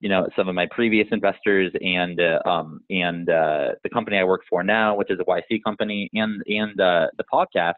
you 0.01 0.09
know 0.09 0.27
some 0.37 0.49
of 0.49 0.55
my 0.55 0.67
previous 0.71 1.07
investors 1.13 1.73
and 1.83 2.21
uh, 2.21 2.49
um, 2.49 2.81
and 2.91 3.29
uh, 3.29 3.73
the 3.83 3.91
company 3.91 4.17
I 4.17 4.25
work 4.25 4.43
for 4.49 4.63
now, 4.63 4.97
which 4.97 5.11
is 5.11 5.19
a 5.21 5.25
YC 5.25 5.63
company, 5.65 6.11
and 6.15 6.43
and 6.47 6.81
uh, 6.81 7.09
the 7.19 7.25
podcast, 7.33 7.75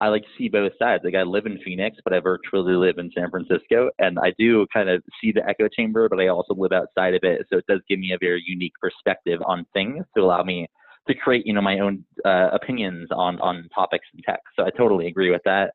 I 0.00 0.08
like 0.08 0.24
see 0.38 0.48
both 0.48 0.72
sides. 0.78 1.02
Like 1.04 1.16
I 1.16 1.22
live 1.22 1.46
in 1.46 1.58
Phoenix, 1.64 1.96
but 2.04 2.12
I 2.12 2.20
virtually 2.20 2.74
live 2.74 2.98
in 2.98 3.10
San 3.16 3.30
Francisco, 3.30 3.90
and 3.98 4.18
I 4.18 4.32
do 4.38 4.66
kind 4.72 4.88
of 4.88 5.02
see 5.20 5.32
the 5.32 5.46
echo 5.48 5.68
chamber, 5.68 6.08
but 6.08 6.20
I 6.20 6.28
also 6.28 6.54
live 6.54 6.72
outside 6.72 7.14
of 7.14 7.20
it. 7.24 7.46
So 7.50 7.58
it 7.58 7.66
does 7.66 7.80
give 7.88 7.98
me 7.98 8.12
a 8.12 8.18
very 8.18 8.42
unique 8.46 8.74
perspective 8.80 9.40
on 9.44 9.66
things 9.72 10.04
to 10.16 10.22
allow 10.22 10.44
me 10.44 10.68
to 11.08 11.14
create 11.14 11.46
you 11.46 11.52
know 11.52 11.62
my 11.62 11.80
own 11.80 12.04
uh, 12.24 12.50
opinions 12.52 13.08
on 13.10 13.40
on 13.40 13.68
topics 13.74 14.06
and 14.14 14.22
tech. 14.22 14.40
So 14.56 14.64
I 14.64 14.70
totally 14.70 15.08
agree 15.08 15.32
with 15.32 15.42
that 15.44 15.72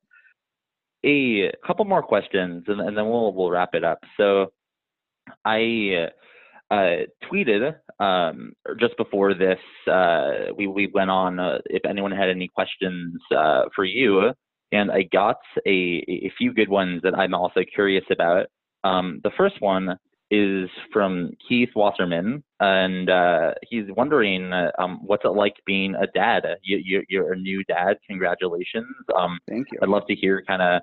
a 1.05 1.51
couple 1.65 1.85
more 1.85 2.03
questions, 2.03 2.63
and, 2.67 2.79
and 2.81 2.97
then 2.97 3.09
we'll 3.09 3.33
we'll 3.33 3.49
wrap 3.49 3.73
it 3.73 3.83
up. 3.83 3.99
So, 4.17 4.51
I 5.45 6.07
uh, 6.69 7.05
tweeted 7.29 7.75
um, 7.99 8.53
just 8.79 8.95
before 8.97 9.33
this. 9.33 9.59
Uh, 9.91 10.53
we 10.55 10.67
we 10.67 10.87
went 10.87 11.09
on 11.09 11.39
uh, 11.39 11.59
if 11.65 11.83
anyone 11.85 12.11
had 12.11 12.29
any 12.29 12.47
questions 12.47 13.19
uh, 13.35 13.63
for 13.75 13.83
you, 13.83 14.31
and 14.71 14.91
I 14.91 15.03
got 15.11 15.37
a 15.65 16.03
a 16.07 16.31
few 16.37 16.53
good 16.53 16.69
ones 16.69 17.01
that 17.03 17.15
I'm 17.15 17.33
also 17.33 17.61
curious 17.73 18.05
about. 18.11 18.47
Um, 18.83 19.19
the 19.23 19.31
first 19.37 19.55
one 19.59 19.97
is 20.31 20.69
from 20.93 21.31
Keith 21.47 21.69
Wasserman, 21.75 22.41
and 22.61 23.09
uh, 23.09 23.53
he's 23.69 23.83
wondering 23.97 24.53
uh, 24.53 24.71
um, 24.79 25.01
what's 25.03 25.25
it 25.25 25.29
like 25.29 25.55
being 25.65 25.93
a 25.95 26.07
dad. 26.07 26.45
You, 26.63 27.03
are 27.19 27.33
a 27.33 27.37
new 27.37 27.65
dad. 27.65 27.97
Congratulations. 28.09 28.87
Um, 29.15 29.37
Thank 29.49 29.67
you. 29.73 29.79
I'd 29.83 29.89
love 29.89 30.07
to 30.07 30.15
hear 30.15 30.41
kind 30.47 30.61
of 30.61 30.81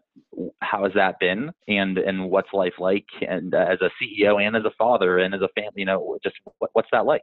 how 0.61 0.84
has 0.84 0.92
that 0.94 1.18
been, 1.18 1.50
and 1.66 1.96
and 1.96 2.30
what's 2.30 2.52
life 2.52 2.74
like, 2.78 3.06
and 3.26 3.54
uh, 3.54 3.66
as 3.70 3.78
a 3.80 3.90
CEO 4.00 4.46
and 4.46 4.54
as 4.54 4.64
a 4.66 4.72
father 4.76 5.18
and 5.18 5.34
as 5.34 5.40
a 5.40 5.48
family. 5.58 5.72
You 5.76 5.87
know, 5.87 6.18
just 6.22 6.37
what, 6.58 6.70
what's 6.74 6.88
that 6.92 7.06
like? 7.06 7.22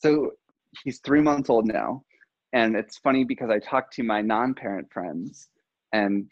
So 0.00 0.32
he's 0.84 1.00
three 1.00 1.22
months 1.22 1.48
old 1.48 1.66
now, 1.66 2.02
and 2.52 2.76
it's 2.76 2.98
funny 2.98 3.24
because 3.24 3.48
I 3.48 3.60
talk 3.60 3.90
to 3.92 4.02
my 4.02 4.20
non-parent 4.20 4.92
friends, 4.92 5.48
and 5.94 6.30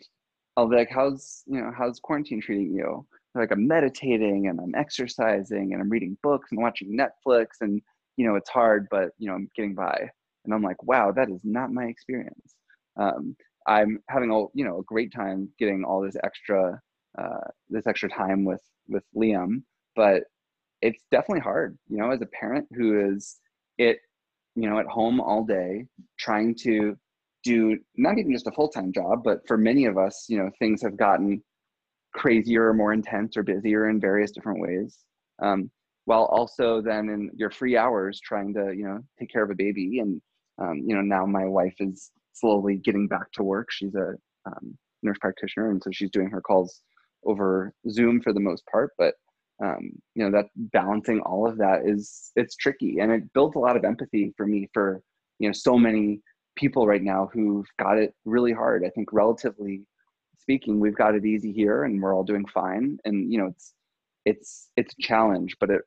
I'll 0.58 0.68
be 0.68 0.76
like, 0.76 0.90
"How's 0.90 1.44
you 1.46 1.62
know 1.62 1.72
how's 1.76 1.98
quarantine 1.98 2.42
treating 2.42 2.74
you?" 2.74 3.06
Like 3.34 3.50
I'm 3.50 3.66
meditating 3.66 4.48
and 4.48 4.60
I'm 4.60 4.74
exercising 4.74 5.72
and 5.72 5.80
I'm 5.80 5.90
reading 5.90 6.16
books 6.22 6.48
and 6.50 6.60
watching 6.60 6.96
Netflix 6.98 7.46
and 7.60 7.80
you 8.16 8.26
know 8.26 8.34
it's 8.36 8.50
hard 8.50 8.86
but 8.90 9.10
you 9.18 9.28
know 9.28 9.34
I'm 9.34 9.48
getting 9.56 9.74
by. 9.74 10.08
And 10.44 10.52
I'm 10.52 10.62
like 10.62 10.82
wow 10.82 11.12
that 11.12 11.30
is 11.30 11.40
not 11.44 11.72
my 11.72 11.84
experience. 11.84 12.54
Um, 12.96 13.36
I'm 13.66 14.00
having 14.08 14.30
a 14.30 14.44
you 14.54 14.64
know 14.64 14.78
a 14.78 14.84
great 14.84 15.12
time 15.12 15.48
getting 15.58 15.84
all 15.84 16.02
this 16.02 16.16
extra 16.24 16.80
uh, 17.18 17.48
this 17.68 17.86
extra 17.86 18.08
time 18.08 18.44
with 18.44 18.62
with 18.88 19.04
Liam 19.16 19.62
but 19.94 20.24
it's 20.80 21.04
definitely 21.10 21.40
hard 21.40 21.78
you 21.88 21.98
know 21.98 22.10
as 22.10 22.20
a 22.20 22.26
parent 22.26 22.66
who 22.72 23.14
is 23.14 23.38
it 23.78 23.98
you 24.54 24.68
know 24.68 24.78
at 24.78 24.86
home 24.86 25.20
all 25.20 25.44
day 25.44 25.86
trying 26.18 26.54
to 26.54 26.96
do 27.44 27.78
not 27.96 28.18
even 28.18 28.32
just 28.32 28.46
a 28.46 28.52
full-time 28.52 28.92
job 28.92 29.22
but 29.24 29.40
for 29.46 29.56
many 29.56 29.86
of 29.86 29.96
us 29.98 30.26
you 30.28 30.38
know 30.38 30.50
things 30.58 30.82
have 30.82 30.96
gotten 30.96 31.42
crazier 32.14 32.68
or 32.68 32.74
more 32.74 32.92
intense 32.92 33.36
or 33.36 33.42
busier 33.42 33.88
in 33.88 34.00
various 34.00 34.30
different 34.30 34.60
ways 34.60 34.98
um, 35.42 35.70
while 36.04 36.24
also 36.24 36.80
then 36.80 37.08
in 37.08 37.30
your 37.34 37.50
free 37.50 37.76
hours 37.76 38.20
trying 38.20 38.54
to 38.54 38.72
you 38.74 38.84
know 38.84 38.98
take 39.18 39.30
care 39.30 39.42
of 39.42 39.50
a 39.50 39.54
baby. 39.54 39.98
And 39.98 40.20
um, 40.60 40.82
you 40.84 40.94
know 40.94 41.02
now 41.02 41.26
my 41.26 41.44
wife 41.44 41.74
is 41.80 42.10
slowly 42.32 42.76
getting 42.76 43.08
back 43.08 43.30
to 43.32 43.42
work. 43.42 43.68
She's 43.70 43.94
a 43.94 44.14
um, 44.46 44.76
nurse 45.02 45.18
practitioner 45.20 45.70
and 45.70 45.82
so 45.82 45.90
she's 45.92 46.10
doing 46.10 46.30
her 46.30 46.40
calls 46.40 46.80
over 47.24 47.72
zoom 47.90 48.20
for 48.20 48.32
the 48.32 48.40
most 48.40 48.64
part. 48.70 48.90
But 48.98 49.14
um, 49.62 49.90
you 50.14 50.24
know 50.24 50.30
that 50.36 50.46
balancing 50.56 51.20
all 51.20 51.48
of 51.48 51.58
that 51.58 51.82
is 51.84 52.30
it's 52.36 52.56
tricky. 52.56 52.98
And 53.00 53.12
it 53.12 53.32
builds 53.32 53.56
a 53.56 53.60
lot 53.60 53.76
of 53.76 53.84
empathy 53.84 54.32
for 54.36 54.46
me 54.46 54.68
for 54.72 55.02
you 55.38 55.48
know 55.48 55.52
so 55.52 55.76
many 55.76 56.20
people 56.56 56.86
right 56.86 57.02
now 57.02 57.30
who've 57.32 57.66
got 57.78 57.98
it 57.98 58.14
really 58.24 58.52
hard. 58.52 58.84
I 58.84 58.90
think 58.90 59.12
relatively 59.12 59.82
speaking, 60.42 60.80
we've 60.80 60.96
got 60.96 61.14
it 61.14 61.24
easy 61.24 61.52
here 61.52 61.84
and 61.84 62.02
we're 62.02 62.14
all 62.14 62.24
doing 62.24 62.46
fine. 62.46 62.98
And 63.04 63.32
you 63.32 63.38
know, 63.38 63.46
it's 63.46 63.74
it's 64.24 64.70
it's 64.76 64.94
a 64.98 65.02
challenge, 65.02 65.56
but 65.60 65.70
it 65.70 65.82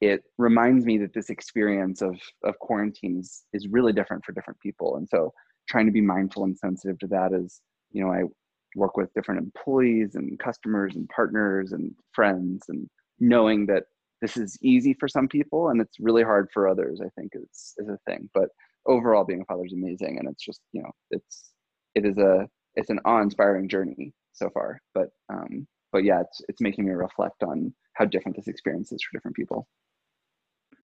it 0.00 0.22
reminds 0.38 0.84
me 0.84 0.98
that 0.98 1.14
this 1.14 1.30
experience 1.30 2.02
of 2.02 2.16
of 2.44 2.58
quarantines 2.58 3.44
is 3.52 3.68
really 3.68 3.92
different 3.92 4.24
for 4.24 4.32
different 4.32 4.58
people. 4.60 4.96
And 4.96 5.08
so 5.08 5.32
trying 5.68 5.86
to 5.86 5.92
be 5.92 6.00
mindful 6.00 6.44
and 6.44 6.56
sensitive 6.56 6.98
to 7.00 7.06
that 7.08 7.32
is, 7.32 7.60
you 7.92 8.02
know, 8.02 8.10
I 8.10 8.22
work 8.74 8.96
with 8.96 9.12
different 9.14 9.40
employees 9.40 10.14
and 10.14 10.38
customers 10.38 10.94
and 10.94 11.08
partners 11.08 11.72
and 11.72 11.94
friends 12.12 12.64
and 12.68 12.88
knowing 13.20 13.66
that 13.66 13.84
this 14.20 14.36
is 14.36 14.58
easy 14.62 14.94
for 14.98 15.08
some 15.08 15.28
people 15.28 15.68
and 15.68 15.80
it's 15.80 15.98
really 16.00 16.22
hard 16.22 16.48
for 16.52 16.68
others 16.68 17.00
i 17.00 17.08
think 17.18 17.32
is 17.34 17.74
is 17.78 17.88
a 17.88 17.98
thing 18.06 18.28
but 18.34 18.48
overall 18.86 19.24
being 19.24 19.40
a 19.40 19.44
father 19.46 19.64
is 19.64 19.72
amazing 19.72 20.18
and 20.18 20.28
it's 20.28 20.44
just 20.44 20.60
you 20.72 20.82
know 20.82 20.90
it's 21.10 21.52
it 21.94 22.04
is 22.04 22.18
a 22.18 22.46
it's 22.78 22.90
an 22.90 23.00
awe-inspiring 23.04 23.68
journey 23.68 24.12
so 24.32 24.48
far 24.50 24.80
but 24.94 25.08
um 25.32 25.66
but 25.92 26.04
yeah 26.04 26.20
it's 26.20 26.40
it's 26.48 26.60
making 26.60 26.86
me 26.86 26.92
reflect 26.92 27.42
on 27.42 27.72
how 27.94 28.04
different 28.04 28.36
this 28.36 28.48
experience 28.48 28.92
is 28.92 29.02
for 29.02 29.18
different 29.18 29.36
people 29.36 29.66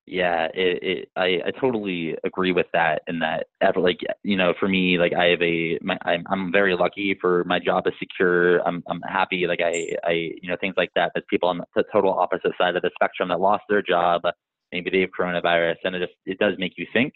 yeah, 0.07 0.49
it, 0.53 0.83
it, 0.83 1.09
I, 1.17 1.41
I 1.47 1.51
totally 1.59 2.15
agree 2.25 2.53
with 2.53 2.67
that. 2.75 3.03
And 3.07 3.23
that, 3.23 3.47
ever 3.63 3.81
like, 3.81 4.01
you 4.23 4.37
know, 4.37 4.53
for 4.61 4.69
me, 4.69 4.99
like, 4.99 5.15
I 5.15 5.27
have 5.27 5.41
a, 5.41 5.79
my, 5.81 5.97
I'm, 6.03 6.25
I'm 6.29 6.53
very 6.53 6.77
lucky 6.77 7.17
for 7.19 7.43
my 7.45 7.59
job 7.59 7.87
is 7.87 7.95
secure. 7.99 8.59
I'm, 8.69 8.83
I'm 8.87 9.01
happy. 9.01 9.47
Like, 9.47 9.61
I, 9.63 9.97
I, 10.05 10.11
you 10.43 10.49
know, 10.49 10.57
things 10.61 10.75
like 10.77 10.91
that. 10.95 11.13
There's 11.15 11.25
people 11.31 11.49
on 11.49 11.63
the 11.75 11.85
total 11.91 12.13
opposite 12.13 12.53
side 12.59 12.77
of 12.77 12.83
the 12.83 12.91
spectrum 12.95 13.31
that 13.31 13.41
lost 13.41 13.65
their 13.69 13.81
job. 13.81 14.23
Maybe 14.73 14.91
they 14.91 15.01
have 15.01 15.11
coronavirus, 15.19 15.77
and 15.85 15.95
it 15.97 16.01
just, 16.01 16.19
it 16.27 16.39
does 16.39 16.55
make 16.59 16.73
you 16.77 16.87
think 16.93 17.15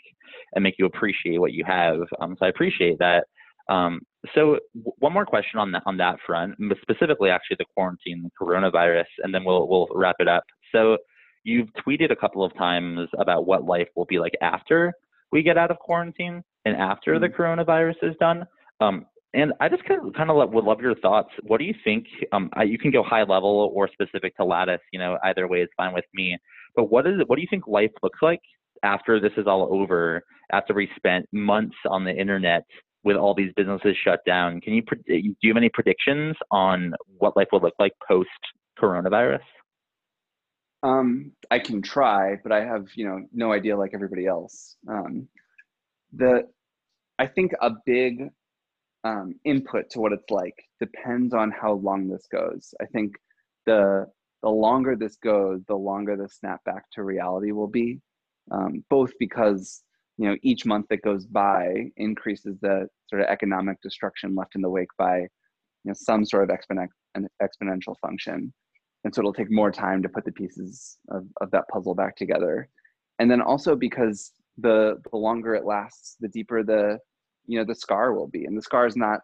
and 0.55 0.63
make 0.63 0.77
you 0.79 0.87
appreciate 0.87 1.39
what 1.39 1.53
you 1.53 1.65
have. 1.67 1.99
Um, 2.21 2.37
so 2.39 2.47
I 2.47 2.49
appreciate 2.49 2.99
that. 3.01 3.27
Um, 3.69 4.01
so 4.35 4.59
one 4.75 5.13
more 5.13 5.27
question 5.27 5.61
on 5.61 5.73
that 5.73 5.83
on 5.87 5.97
that 5.99 6.17
front, 6.27 6.55
specifically 6.83 7.31
actually 7.31 7.57
the 7.59 7.67
quarantine, 7.75 8.23
the 8.23 8.45
coronavirus, 8.45 9.07
and 9.23 9.35
then 9.35 9.45
we'll 9.45 9.69
we'll 9.69 9.89
wrap 9.95 10.17
it 10.19 10.29
up. 10.29 10.45
So 10.73 10.99
you've 11.45 11.69
tweeted 11.87 12.11
a 12.11 12.17
couple 12.17 12.45
of 12.45 12.55
times 12.57 13.09
about 13.19 13.47
what 13.47 13.65
life 13.65 13.89
will 13.97 14.07
be 14.07 14.19
like 14.19 14.35
after 14.43 14.93
we 15.31 15.43
get 15.43 15.59
out 15.59 15.71
of 15.71 15.79
quarantine 15.79 16.43
and 16.65 16.77
after 16.77 17.15
mm-hmm. 17.15 17.23
the 17.23 17.29
coronavirus 17.29 17.97
is 18.03 18.17
done. 18.19 18.45
Um, 18.81 19.07
and 19.35 19.53
I 19.61 19.69
just 19.69 19.85
kind 19.85 20.07
of, 20.07 20.13
kind 20.15 20.31
of 20.31 20.51
would 20.53 20.65
love 20.65 20.81
your 20.81 20.95
thoughts. 20.97 21.29
What 21.43 21.59
do 21.59 21.65
you 21.65 21.75
think? 21.85 22.07
Um, 22.33 22.49
I, 22.55 22.63
you 22.63 22.79
can 22.79 22.91
go 22.91 23.03
high 23.03 23.25
level 23.25 23.71
or 23.75 23.89
specific 23.93 24.35
to 24.37 24.45
Lattice. 24.45 24.81
You 24.93 24.99
know, 24.99 25.19
either 25.25 25.47
way 25.47 25.61
is 25.61 25.69
fine 25.77 25.93
with 25.93 26.07
me. 26.15 26.39
But 26.75 26.85
what 26.85 27.07
is? 27.07 27.21
What 27.27 27.37
do 27.37 27.43
you 27.43 27.49
think 27.51 27.67
life 27.67 27.91
looks 28.03 28.21
like 28.23 28.41
after 28.83 29.21
this 29.21 29.33
is 29.37 29.47
all 29.47 29.69
over? 29.71 30.23
After 30.51 30.73
we 30.73 30.89
spent 30.97 31.27
months 31.31 31.77
on 31.87 32.05
the 32.05 32.15
internet 32.15 32.65
with 33.05 33.17
all 33.17 33.35
these 33.35 33.53
businesses 33.57 33.97
shut 34.03 34.21
down, 34.27 34.61
can 34.61 34.75
you 34.75 34.83
do 34.83 35.15
you 35.41 35.51
have 35.51 35.57
any 35.57 35.69
predictions 35.69 36.37
on 36.51 36.95
what 37.19 37.37
life 37.37 37.49
will 37.53 37.61
look 37.61 37.75
like 37.79 37.93
post 38.07 38.29
coronavirus? 38.81 39.41
Um, 40.83 41.33
I 41.51 41.59
can 41.59 41.83
try, 41.83 42.37
but 42.43 42.53
I 42.53 42.65
have 42.65 42.89
you 42.95 43.07
know 43.07 43.27
no 43.33 43.53
idea 43.53 43.77
like 43.77 43.93
everybody 43.95 44.27
else. 44.27 44.77
Um, 44.89 45.29
the 46.13 46.49
I 47.19 47.27
think 47.27 47.53
a 47.61 47.71
big 47.85 48.29
um, 49.05 49.35
input 49.45 49.91
to 49.91 50.01
what 50.01 50.13
it's 50.13 50.31
like 50.31 50.55
depends 50.81 51.35
on 51.35 51.51
how 51.51 51.75
long 51.75 52.09
this 52.09 52.27
goes. 52.31 52.75
I 52.81 52.87
think 52.87 53.15
the 53.67 54.07
the 54.43 54.49
longer 54.49 54.97
this 54.97 55.17
goes, 55.17 55.65
the 55.67 55.75
longer 55.75 56.17
the 56.17 56.29
snapback 56.29 56.83
to 56.93 57.03
reality 57.03 57.53
will 57.53 57.69
be. 57.69 58.01
Um, 58.51 58.83
both 58.89 59.13
because 59.19 59.83
you 60.19 60.29
know 60.29 60.37
each 60.43 60.67
month 60.67 60.87
that 60.91 61.03
goes 61.03 61.25
by 61.27 61.91
increases 61.97 62.59
the 62.61 62.89
sort 63.09 63.23
of 63.23 63.29
economic 63.29 63.81
destruction 63.83 64.35
left 64.35 64.55
in 64.57 64.61
the 64.61 64.69
wake 64.69 64.89
by 64.99 65.21
you 65.21 65.29
know 65.87 65.95
some 65.95 66.25
sort 66.25 66.45
of 66.45 66.51
exponent, 66.51 66.91
exponential 67.43 67.95
function. 68.03 68.53
And 69.05 69.15
so 69.15 69.21
it'll 69.21 69.33
take 69.33 69.51
more 69.51 69.71
time 69.71 70.03
to 70.03 70.09
put 70.09 70.25
the 70.25 70.33
pieces 70.33 70.99
of, 71.09 71.25
of 71.41 71.53
that 71.53 71.69
puzzle 71.73 71.95
back 71.95 72.17
together. 72.17 72.69
And 73.21 73.31
then 73.31 73.41
also 73.41 73.77
because 73.77 74.33
the 74.59 75.01
the 75.11 75.17
longer 75.17 75.55
it 75.55 75.65
lasts 75.65 76.17
the 76.21 76.29
deeper 76.29 76.63
the 76.63 76.99
you 77.47 77.59
know 77.59 77.65
the 77.65 77.75
scar 77.75 78.13
will 78.13 78.29
be. 78.29 78.45
And 78.45 78.59
the 78.59 78.63
scar 78.63 78.87
is 78.87 78.97
not 78.97 79.21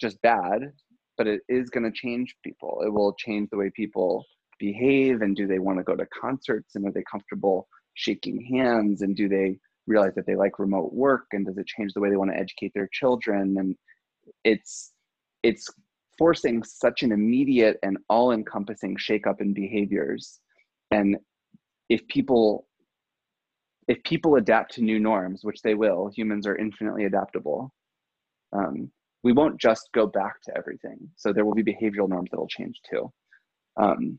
just 0.00 0.22
bad 0.22 0.72
but 1.18 1.26
it 1.26 1.40
is 1.48 1.68
going 1.68 1.82
to 1.82 1.90
change 1.90 2.36
people. 2.44 2.80
It 2.86 2.92
will 2.92 3.12
change 3.18 3.50
the 3.50 3.58
way 3.58 3.70
people 3.74 4.24
behave 4.60 5.20
and 5.20 5.36
do 5.36 5.46
they 5.46 5.58
want 5.58 5.78
to 5.78 5.84
go 5.84 5.96
to 5.96 6.06
concerts 6.06 6.76
and 6.76 6.86
are 6.86 6.92
they 6.92 7.02
comfortable 7.10 7.68
shaking 7.94 8.40
hands 8.40 9.02
and 9.02 9.16
do 9.16 9.28
they 9.28 9.58
realize 9.88 10.14
that 10.14 10.26
they 10.26 10.36
like 10.36 10.58
remote 10.58 10.92
work 10.92 11.26
and 11.32 11.46
does 11.46 11.58
it 11.58 11.66
change 11.66 11.92
the 11.92 12.00
way 12.00 12.10
they 12.10 12.16
want 12.16 12.30
to 12.30 12.38
educate 12.38 12.72
their 12.74 12.88
children? 12.92 13.56
And 13.58 13.76
it's 14.44 14.92
it's 15.42 15.68
forcing 16.18 16.62
such 16.62 17.02
an 17.02 17.12
immediate 17.12 17.78
and 17.82 17.96
all-encompassing 18.08 18.96
shakeup 18.96 19.40
in 19.40 19.54
behaviors. 19.54 20.40
And 20.90 21.16
if 21.88 22.06
people 22.08 22.66
if 23.86 24.02
people 24.04 24.36
adapt 24.36 24.74
to 24.74 24.82
new 24.82 24.98
norms 24.98 25.40
which 25.44 25.62
they 25.62 25.74
will 25.74 26.10
humans 26.14 26.46
are 26.46 26.56
infinitely 26.56 27.04
adaptable 27.06 27.72
um, 28.52 28.90
we 29.24 29.32
won't 29.32 29.60
just 29.60 29.88
go 29.94 30.06
back 30.06 30.40
to 30.42 30.56
everything. 30.56 30.98
So 31.16 31.32
there 31.32 31.44
will 31.44 31.54
be 31.54 31.64
behavioral 31.64 32.08
norms 32.08 32.30
that 32.30 32.38
will 32.38 32.48
change 32.48 32.80
too. 32.88 33.12
Um, 33.76 34.18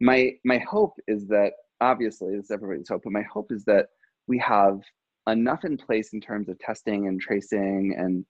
my 0.00 0.32
my 0.44 0.58
hope 0.58 0.94
is 1.08 1.26
that 1.28 1.52
obviously 1.80 2.36
this 2.36 2.46
is 2.46 2.50
everybody's 2.52 2.88
hope 2.88 3.02
but 3.02 3.12
my 3.12 3.22
hope 3.22 3.50
is 3.50 3.64
that 3.64 3.86
we 4.28 4.38
have 4.38 4.80
enough 5.28 5.64
in 5.64 5.76
place 5.76 6.12
in 6.12 6.20
terms 6.20 6.48
of 6.48 6.58
testing 6.58 7.08
and 7.08 7.20
tracing 7.20 7.94
and 7.98 8.24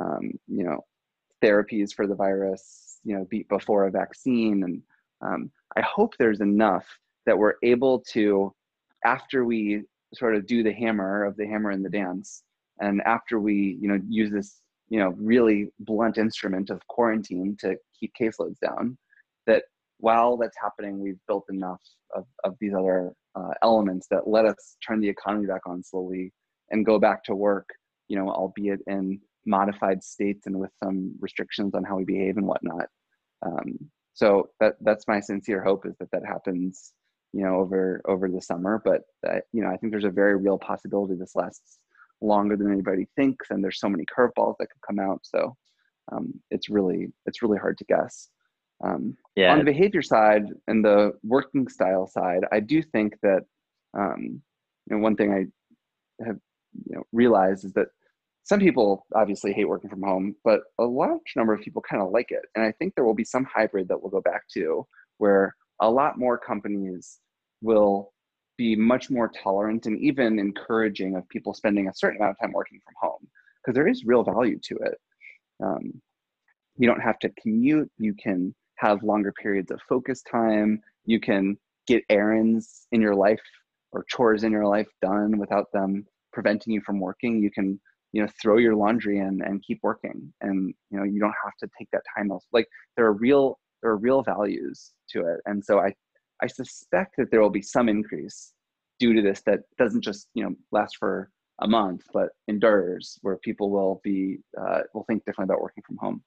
um, 0.00 0.32
you 0.48 0.64
know 0.64 0.84
therapies 1.42 1.92
for 1.92 2.06
the 2.06 2.14
virus, 2.14 2.98
you 3.04 3.16
know, 3.16 3.26
be, 3.30 3.46
before 3.48 3.86
a 3.86 3.90
vaccine. 3.90 4.62
And 4.64 4.82
um, 5.22 5.50
I 5.76 5.80
hope 5.80 6.14
there's 6.18 6.40
enough 6.40 6.86
that 7.26 7.36
we're 7.36 7.54
able 7.62 8.00
to, 8.12 8.52
after 9.04 9.44
we 9.44 9.82
sort 10.14 10.34
of 10.34 10.46
do 10.46 10.62
the 10.62 10.72
hammer 10.72 11.24
of 11.24 11.36
the 11.36 11.46
hammer 11.46 11.70
and 11.70 11.84
the 11.84 11.90
dance, 11.90 12.42
and 12.80 13.00
after 13.02 13.38
we, 13.38 13.78
you 13.80 13.88
know, 13.88 13.98
use 14.08 14.30
this, 14.30 14.60
you 14.88 14.98
know, 14.98 15.14
really 15.18 15.70
blunt 15.80 16.18
instrument 16.18 16.70
of 16.70 16.86
quarantine 16.88 17.56
to 17.60 17.76
keep 17.98 18.12
caseloads 18.20 18.58
down, 18.60 18.96
that 19.46 19.64
while 19.98 20.36
that's 20.36 20.56
happening, 20.60 20.98
we've 20.98 21.20
built 21.28 21.44
enough 21.50 21.80
of, 22.14 22.24
of 22.44 22.56
these 22.60 22.72
other 22.74 23.12
uh, 23.34 23.52
elements 23.62 24.06
that 24.10 24.28
let 24.28 24.44
us 24.44 24.76
turn 24.86 25.00
the 25.00 25.08
economy 25.08 25.46
back 25.46 25.62
on 25.66 25.82
slowly 25.82 26.32
and 26.70 26.86
go 26.86 26.98
back 26.98 27.24
to 27.24 27.34
work, 27.34 27.68
you 28.08 28.16
know, 28.16 28.28
albeit 28.28 28.80
in 28.86 29.20
modified 29.46 30.02
states 30.02 30.46
and 30.46 30.58
with 30.58 30.70
some 30.82 31.14
restrictions 31.20 31.74
on 31.74 31.84
how 31.84 31.96
we 31.96 32.04
behave 32.04 32.36
and 32.36 32.46
whatnot. 32.46 32.86
Um, 33.44 33.78
so 34.14 34.50
that 34.60 34.74
that's 34.82 35.08
my 35.08 35.20
sincere 35.20 35.62
hope 35.62 35.86
is 35.86 35.96
that 35.98 36.10
that 36.12 36.26
happens, 36.26 36.92
you 37.32 37.42
know, 37.42 37.56
over 37.56 38.02
over 38.06 38.28
the 38.28 38.42
summer. 38.42 38.80
But 38.84 39.02
uh, 39.26 39.40
you 39.52 39.62
know, 39.62 39.70
I 39.70 39.76
think 39.76 39.92
there's 39.92 40.04
a 40.04 40.10
very 40.10 40.36
real 40.36 40.58
possibility 40.58 41.14
this 41.14 41.36
lasts 41.36 41.78
longer 42.20 42.56
than 42.56 42.70
anybody 42.70 43.06
thinks, 43.16 43.50
and 43.50 43.62
there's 43.64 43.80
so 43.80 43.88
many 43.88 44.04
curveballs 44.04 44.56
that 44.58 44.66
could 44.66 44.82
come 44.86 44.98
out. 44.98 45.20
So 45.22 45.56
um, 46.12 46.34
it's 46.50 46.68
really 46.68 47.08
it's 47.26 47.42
really 47.42 47.58
hard 47.58 47.78
to 47.78 47.84
guess. 47.84 48.28
Um, 48.84 49.16
yeah. 49.36 49.52
On 49.52 49.58
the 49.58 49.64
behavior 49.64 50.02
side 50.02 50.46
and 50.66 50.84
the 50.84 51.12
working 51.22 51.68
style 51.68 52.06
side, 52.06 52.40
I 52.52 52.60
do 52.60 52.82
think 52.82 53.14
that 53.22 53.42
um, 53.96 54.40
you 54.86 54.96
know 54.96 54.98
one 54.98 55.16
thing 55.16 55.32
I 55.32 56.24
have 56.24 56.38
you 56.86 56.96
know 56.96 57.02
realized 57.12 57.64
is 57.64 57.72
that 57.74 57.88
some 58.44 58.60
people 58.60 59.06
obviously 59.14 59.52
hate 59.52 59.68
working 59.68 59.90
from 59.90 60.02
home, 60.02 60.34
but 60.44 60.60
a 60.78 60.84
large 60.84 61.32
number 61.36 61.52
of 61.52 61.60
people 61.60 61.82
kind 61.88 62.02
of 62.02 62.10
like 62.10 62.30
it. 62.30 62.42
And 62.54 62.64
I 62.64 62.72
think 62.72 62.94
there 62.94 63.04
will 63.04 63.14
be 63.14 63.24
some 63.24 63.44
hybrid 63.44 63.88
that 63.88 64.00
we'll 64.00 64.10
go 64.10 64.22
back 64.22 64.42
to 64.54 64.86
where 65.18 65.54
a 65.80 65.90
lot 65.90 66.18
more 66.18 66.38
companies 66.38 67.18
will 67.62 68.12
be 68.56 68.74
much 68.74 69.10
more 69.10 69.28
tolerant 69.28 69.86
and 69.86 69.98
even 70.00 70.38
encouraging 70.38 71.16
of 71.16 71.28
people 71.28 71.54
spending 71.54 71.88
a 71.88 71.94
certain 71.94 72.18
amount 72.18 72.32
of 72.32 72.40
time 72.40 72.52
working 72.52 72.80
from 72.84 72.94
home 73.00 73.28
because 73.56 73.74
there 73.74 73.88
is 73.88 74.04
real 74.04 74.22
value 74.22 74.58
to 74.62 74.76
it. 74.76 74.98
Um, 75.62 76.00
you 76.76 76.86
don't 76.86 77.00
have 77.00 77.18
to 77.20 77.30
commute. 77.40 77.90
You 77.98 78.14
can 78.14 78.54
have 78.80 79.02
longer 79.02 79.32
periods 79.32 79.70
of 79.70 79.80
focus 79.88 80.22
time. 80.22 80.80
You 81.04 81.20
can 81.20 81.56
get 81.86 82.02
errands 82.08 82.86
in 82.92 83.00
your 83.00 83.14
life 83.14 83.40
or 83.92 84.04
chores 84.08 84.44
in 84.44 84.52
your 84.52 84.66
life 84.66 84.88
done 85.02 85.38
without 85.38 85.66
them 85.72 86.06
preventing 86.32 86.72
you 86.72 86.80
from 86.80 87.00
working. 87.00 87.42
You 87.42 87.50
can 87.50 87.80
you 88.12 88.22
know 88.22 88.28
throw 88.40 88.56
your 88.58 88.74
laundry 88.74 89.18
in 89.18 89.40
and 89.44 89.62
keep 89.62 89.78
working 89.82 90.32
and 90.40 90.74
you 90.90 90.98
know 90.98 91.04
you 91.04 91.20
don't 91.20 91.34
have 91.44 91.56
to 91.60 91.68
take 91.78 91.88
that 91.92 92.02
time 92.16 92.30
off. 92.30 92.44
like 92.52 92.66
there 92.96 93.06
are 93.06 93.12
real 93.12 93.58
there 93.82 93.90
are 93.90 93.96
real 93.96 94.22
values 94.22 94.92
to 95.08 95.20
it 95.20 95.40
and 95.46 95.64
so 95.64 95.78
i 95.78 95.92
i 96.42 96.46
suspect 96.46 97.14
that 97.16 97.30
there 97.30 97.40
will 97.40 97.50
be 97.50 97.62
some 97.62 97.88
increase 97.88 98.52
due 98.98 99.14
to 99.14 99.22
this 99.22 99.42
that 99.46 99.60
doesn't 99.78 100.02
just 100.02 100.28
you 100.34 100.42
know 100.42 100.54
last 100.72 100.96
for 100.96 101.30
a 101.62 101.68
month 101.68 102.02
but 102.12 102.30
endures 102.48 103.18
where 103.22 103.36
people 103.38 103.70
will 103.70 104.00
be 104.02 104.38
uh, 104.60 104.80
will 104.94 105.04
think 105.04 105.24
differently 105.24 105.52
about 105.52 105.62
working 105.62 105.82
from 105.86 105.96
home 105.98 106.22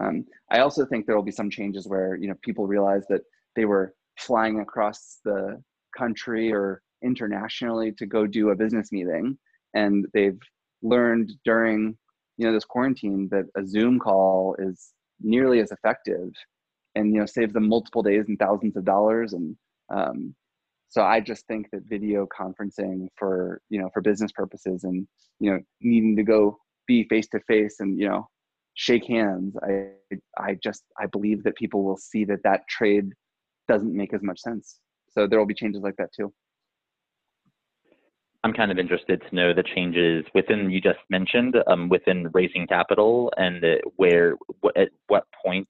um, 0.00 0.24
i 0.50 0.60
also 0.60 0.84
think 0.86 1.06
there 1.06 1.16
will 1.16 1.22
be 1.22 1.30
some 1.32 1.50
changes 1.50 1.86
where 1.86 2.16
you 2.16 2.28
know 2.28 2.34
people 2.42 2.66
realize 2.66 3.04
that 3.08 3.22
they 3.56 3.64
were 3.64 3.94
flying 4.18 4.60
across 4.60 5.20
the 5.24 5.62
country 5.96 6.52
or 6.52 6.82
internationally 7.02 7.92
to 7.92 8.06
go 8.06 8.26
do 8.26 8.50
a 8.50 8.56
business 8.56 8.92
meeting. 8.92 9.38
And 9.74 10.06
they've 10.14 10.38
learned 10.82 11.32
during 11.44 11.96
you 12.36 12.46
know 12.46 12.52
this 12.52 12.64
quarantine 12.64 13.28
that 13.32 13.46
a 13.56 13.66
zoom 13.66 13.98
call 13.98 14.54
is 14.60 14.92
nearly 15.20 15.60
as 15.60 15.72
effective 15.72 16.30
and 16.94 17.12
you 17.12 17.20
know 17.20 17.26
saves 17.26 17.52
them 17.52 17.68
multiple 17.68 18.02
days 18.02 18.26
and 18.28 18.38
thousands 18.38 18.76
of 18.76 18.84
dollars. 18.84 19.32
And 19.32 19.56
um, 19.92 20.34
so 20.90 21.02
i 21.02 21.20
just 21.20 21.46
think 21.46 21.66
that 21.70 21.82
video 21.86 22.26
conferencing 22.26 23.08
for 23.16 23.60
you 23.68 23.78
know 23.78 23.90
for 23.92 24.00
business 24.00 24.32
purposes 24.32 24.84
and 24.84 25.06
you 25.38 25.50
know 25.50 25.60
needing 25.82 26.16
to 26.16 26.22
go 26.22 26.56
be 26.86 27.04
face 27.04 27.28
to 27.28 27.38
face 27.40 27.76
and 27.80 27.98
you 27.98 28.08
know 28.08 28.26
shake 28.78 29.06
hands. 29.06 29.56
I 29.62 29.90
I 30.38 30.56
just 30.62 30.84
I 30.98 31.06
believe 31.06 31.42
that 31.42 31.56
people 31.56 31.84
will 31.84 31.96
see 31.96 32.24
that 32.26 32.42
that 32.44 32.62
trade 32.68 33.12
doesn't 33.66 33.94
make 33.94 34.14
as 34.14 34.22
much 34.22 34.40
sense. 34.40 34.78
So 35.10 35.26
there 35.26 35.38
will 35.38 35.46
be 35.46 35.54
changes 35.54 35.82
like 35.82 35.96
that 35.98 36.10
too. 36.14 36.32
I'm 38.44 38.52
kind 38.52 38.70
of 38.70 38.78
interested 38.78 39.20
to 39.28 39.34
know 39.34 39.52
the 39.52 39.64
changes 39.64 40.24
within 40.32 40.70
you 40.70 40.80
just 40.80 41.00
mentioned 41.10 41.56
um, 41.66 41.88
within 41.88 42.30
raising 42.32 42.68
capital 42.68 43.32
and 43.36 43.64
where 43.96 44.36
what, 44.60 44.76
at 44.76 44.90
what 45.08 45.24
point 45.44 45.66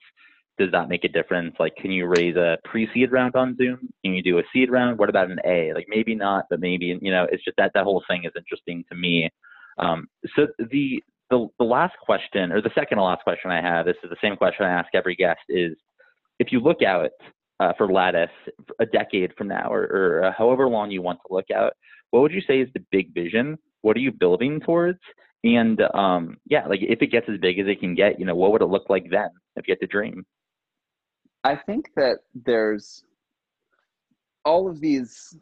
does 0.58 0.70
that 0.72 0.90
make 0.90 1.04
a 1.04 1.08
difference? 1.08 1.54
Like, 1.58 1.74
can 1.76 1.90
you 1.90 2.06
raise 2.06 2.36
a 2.36 2.58
pre-seed 2.64 3.10
round 3.10 3.36
on 3.36 3.56
Zoom? 3.56 3.88
Can 4.04 4.12
you 4.12 4.22
do 4.22 4.38
a 4.38 4.42
seed 4.52 4.70
round? 4.70 4.98
What 4.98 5.08
about 5.08 5.30
an 5.30 5.38
A? 5.46 5.72
Like, 5.72 5.86
maybe 5.88 6.14
not, 6.14 6.44
but 6.50 6.60
maybe 6.60 6.98
you 7.00 7.10
know, 7.10 7.26
it's 7.32 7.42
just 7.42 7.56
that 7.56 7.70
that 7.74 7.84
whole 7.84 8.04
thing 8.06 8.24
is 8.24 8.32
interesting 8.36 8.84
to 8.90 8.94
me. 8.94 9.30
Um, 9.78 10.08
so 10.36 10.48
the 10.58 11.02
the 11.30 11.46
the 11.58 11.64
last 11.64 11.94
question, 12.04 12.52
or 12.52 12.60
the 12.60 12.70
second 12.74 12.98
to 12.98 13.04
last 13.04 13.22
question 13.22 13.50
I 13.50 13.60
have, 13.60 13.86
this 13.86 13.96
is 14.02 14.10
the 14.10 14.16
same 14.22 14.36
question 14.36 14.64
I 14.66 14.70
ask 14.70 14.88
every 14.94 15.14
guest: 15.14 15.40
is 15.48 15.76
if 16.38 16.52
you 16.52 16.60
look 16.60 16.82
out 16.82 17.10
uh, 17.60 17.72
for 17.76 17.92
Lattice 17.92 18.30
a 18.80 18.86
decade 18.86 19.32
from 19.36 19.48
now, 19.48 19.72
or, 19.72 19.82
or 19.82 20.24
uh, 20.24 20.32
however 20.36 20.68
long 20.68 20.90
you 20.90 21.02
want 21.02 21.18
to 21.26 21.34
look 21.34 21.50
out, 21.54 21.72
what 22.10 22.20
would 22.20 22.32
you 22.32 22.42
say 22.46 22.60
is 22.60 22.68
the 22.74 22.84
big 22.90 23.12
vision? 23.14 23.58
What 23.82 23.96
are 23.96 24.00
you 24.00 24.12
building 24.12 24.60
towards? 24.60 24.98
And 25.44 25.80
um, 25.94 26.38
yeah, 26.46 26.66
like 26.66 26.80
if 26.82 27.00
it 27.02 27.12
gets 27.12 27.28
as 27.28 27.38
big 27.40 27.58
as 27.58 27.66
it 27.68 27.80
can 27.80 27.94
get, 27.94 28.18
you 28.18 28.26
know, 28.26 28.34
what 28.34 28.52
would 28.52 28.62
it 28.62 28.66
look 28.66 28.88
like 28.88 29.06
then 29.10 29.28
if 29.56 29.68
you 29.68 29.72
had 29.72 29.80
to 29.80 29.86
dream? 29.86 30.24
I 31.44 31.54
think 31.54 31.90
that 31.96 32.18
there's 32.34 33.04
all 34.44 34.68
of 34.68 34.80
these 34.80 35.36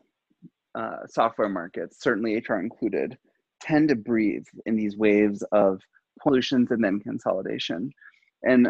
uh, 0.75 1.07
software 1.09 1.49
markets, 1.49 2.03
certainly 2.03 2.37
HR 2.37 2.57
included, 2.57 3.17
tend 3.61 3.89
to 3.89 3.97
breathe 3.97 4.47
in 4.67 4.77
these 4.77 4.97
waves 4.97 5.43
of 5.53 5.81
solutions 6.23 6.71
and 6.71 6.83
then 6.83 7.01
consolidation. 7.01 7.91
And 8.43 8.69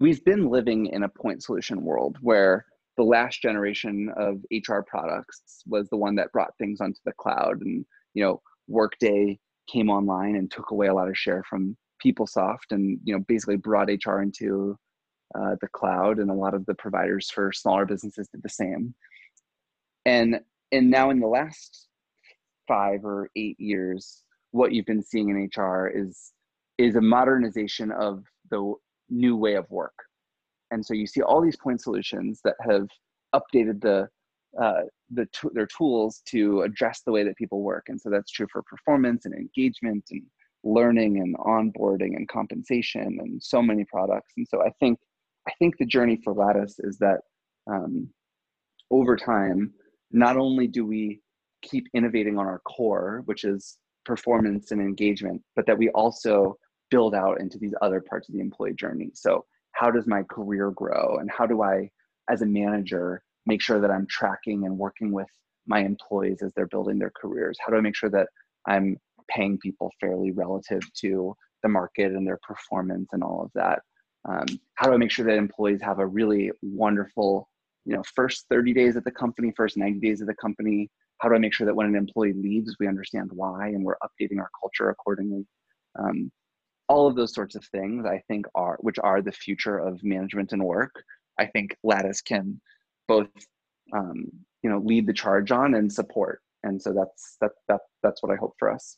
we've 0.00 0.24
been 0.24 0.48
living 0.48 0.86
in 0.86 1.04
a 1.04 1.08
point 1.08 1.42
solution 1.42 1.82
world 1.84 2.18
where 2.20 2.66
the 2.96 3.02
last 3.02 3.40
generation 3.40 4.12
of 4.16 4.44
HR 4.52 4.80
products 4.86 5.62
was 5.66 5.88
the 5.88 5.96
one 5.96 6.14
that 6.16 6.32
brought 6.32 6.56
things 6.58 6.80
onto 6.80 6.98
the 7.04 7.12
cloud 7.12 7.60
and 7.62 7.84
you 8.14 8.22
know 8.22 8.40
Workday 8.68 9.38
came 9.70 9.88
online 9.88 10.36
and 10.36 10.50
took 10.50 10.70
away 10.70 10.88
a 10.88 10.94
lot 10.94 11.08
of 11.08 11.16
share 11.16 11.42
from 11.48 11.76
PeopleSoft 12.04 12.70
and 12.72 12.98
you 13.04 13.14
know 13.14 13.24
basically 13.28 13.56
brought 13.56 13.88
HR 13.88 14.20
into 14.20 14.76
uh, 15.34 15.54
the 15.60 15.68
cloud 15.68 16.18
and 16.18 16.30
a 16.30 16.34
lot 16.34 16.52
of 16.52 16.66
the 16.66 16.74
providers 16.74 17.30
for 17.30 17.52
smaller 17.52 17.86
businesses 17.86 18.28
did 18.28 18.42
the 18.42 18.48
same 18.48 18.94
and 20.04 20.40
and 20.72 20.90
now 20.90 21.10
in 21.10 21.20
the 21.20 21.26
last 21.26 21.88
five 22.72 23.04
or 23.04 23.28
eight 23.36 23.58
years 23.58 24.22
what 24.52 24.72
you've 24.72 24.86
been 24.86 25.02
seeing 25.02 25.28
in 25.30 25.62
hr 25.62 25.90
is 25.94 26.32
is 26.78 26.96
a 26.96 27.00
modernization 27.00 27.90
of 27.92 28.24
the 28.50 28.74
new 29.12 29.36
way 29.36 29.54
of 29.54 29.70
work. 29.70 29.94
And 30.70 30.84
so 30.84 30.94
you 30.94 31.06
see 31.06 31.22
all 31.22 31.40
these 31.40 31.56
point 31.56 31.80
solutions 31.80 32.40
that 32.44 32.56
have 32.68 32.88
updated 33.34 33.80
the 33.80 34.08
uh, 34.60 34.82
the 35.10 35.26
t- 35.32 35.48
their 35.54 35.66
tools 35.66 36.22
to 36.26 36.62
address 36.62 37.00
the 37.04 37.12
way 37.12 37.24
that 37.24 37.36
people 37.36 37.62
work. 37.62 37.84
And 37.88 37.98
so 37.98 38.10
that's 38.10 38.30
true 38.30 38.46
for 38.52 38.62
performance 38.62 39.24
and 39.24 39.34
engagement 39.34 40.04
and 40.10 40.22
learning 40.62 41.18
and 41.18 41.34
onboarding 41.38 42.16
and 42.16 42.28
compensation 42.28 43.18
and 43.20 43.42
so 43.42 43.62
many 43.62 43.84
products. 43.84 44.32
And 44.36 44.46
so 44.48 44.62
i 44.62 44.70
think 44.80 44.98
I 45.48 45.52
think 45.58 45.76
the 45.76 45.86
journey 45.86 46.20
for 46.22 46.32
Lattice 46.32 46.76
is 46.78 46.98
that 46.98 47.20
um, 47.66 48.08
over 48.90 49.16
time, 49.16 49.72
not 50.12 50.36
only 50.36 50.68
do 50.68 50.86
we 50.86 51.20
keep 51.62 51.86
innovating 51.94 52.38
on 52.38 52.46
our 52.46 52.60
core, 52.60 53.22
which 53.26 53.44
is 53.44 53.78
performance 54.04 54.70
and 54.70 54.80
engagement, 54.80 55.42
but 55.56 55.66
that 55.66 55.78
we 55.78 55.88
also 55.90 56.56
build 56.90 57.14
out 57.14 57.40
into 57.40 57.58
these 57.58 57.74
other 57.80 58.00
parts 58.00 58.28
of 58.28 58.34
the 58.34 58.40
employee 58.40 58.74
journey. 58.74 59.10
So, 59.14 59.44
how 59.72 59.90
does 59.90 60.06
my 60.06 60.22
career 60.24 60.70
grow? 60.70 61.18
And 61.20 61.30
how 61.30 61.46
do 61.46 61.62
I, 61.62 61.90
as 62.30 62.42
a 62.42 62.46
manager, 62.46 63.22
make 63.46 63.62
sure 63.62 63.80
that 63.80 63.90
I'm 63.90 64.06
tracking 64.08 64.66
and 64.66 64.76
working 64.76 65.12
with 65.12 65.28
my 65.66 65.80
employees 65.80 66.42
as 66.42 66.52
they're 66.54 66.66
building 66.66 66.98
their 66.98 67.12
careers? 67.16 67.56
How 67.64 67.72
do 67.72 67.78
I 67.78 67.80
make 67.80 67.96
sure 67.96 68.10
that 68.10 68.28
I'm 68.68 68.98
paying 69.30 69.58
people 69.58 69.90
fairly 69.98 70.30
relative 70.32 70.82
to 71.00 71.34
the 71.62 71.68
market 71.68 72.12
and 72.12 72.26
their 72.26 72.38
performance 72.46 73.08
and 73.12 73.22
all 73.22 73.42
of 73.42 73.50
that? 73.54 73.80
um, 74.28 74.46
how 74.74 74.86
do 74.86 74.94
i 74.94 74.96
make 74.96 75.10
sure 75.10 75.24
that 75.24 75.36
employees 75.36 75.80
have 75.82 75.98
a 75.98 76.06
really 76.06 76.50
wonderful 76.62 77.48
you 77.84 77.94
know 77.94 78.02
first 78.14 78.46
30 78.48 78.72
days 78.72 78.96
at 78.96 79.04
the 79.04 79.10
company 79.10 79.52
first 79.56 79.76
90 79.76 80.00
days 80.00 80.20
of 80.20 80.26
the 80.26 80.34
company 80.34 80.90
how 81.22 81.28
do 81.28 81.34
i 81.36 81.38
make 81.38 81.54
sure 81.54 81.66
that 81.66 81.74
when 81.74 81.86
an 81.86 81.94
employee 81.94 82.32
leaves 82.32 82.76
we 82.80 82.88
understand 82.88 83.30
why 83.32 83.68
and 83.68 83.84
we're 83.84 83.96
updating 84.02 84.38
our 84.38 84.50
culture 84.60 84.90
accordingly? 84.90 85.46
Um, 85.98 86.32
all 86.88 87.06
of 87.06 87.14
those 87.14 87.32
sorts 87.32 87.54
of 87.54 87.64
things 87.66 88.04
i 88.04 88.20
think 88.28 88.46
are 88.54 88.76
which 88.80 88.98
are 88.98 89.22
the 89.22 89.32
future 89.32 89.78
of 89.78 90.02
management 90.02 90.52
and 90.52 90.62
work 90.62 90.92
i 91.38 91.46
think 91.46 91.76
lattice 91.84 92.20
can 92.20 92.60
both 93.08 93.28
um, 93.94 94.26
you 94.62 94.70
know 94.70 94.78
lead 94.78 95.06
the 95.06 95.12
charge 95.12 95.50
on 95.50 95.74
and 95.74 95.92
support. 95.92 96.40
And 96.64 96.80
so 96.80 96.92
that's 96.92 97.36
that, 97.40 97.52
that 97.68 97.80
that's 98.02 98.22
what 98.22 98.32
i 98.32 98.36
hope 98.36 98.54
for 98.58 98.70
us 98.70 98.96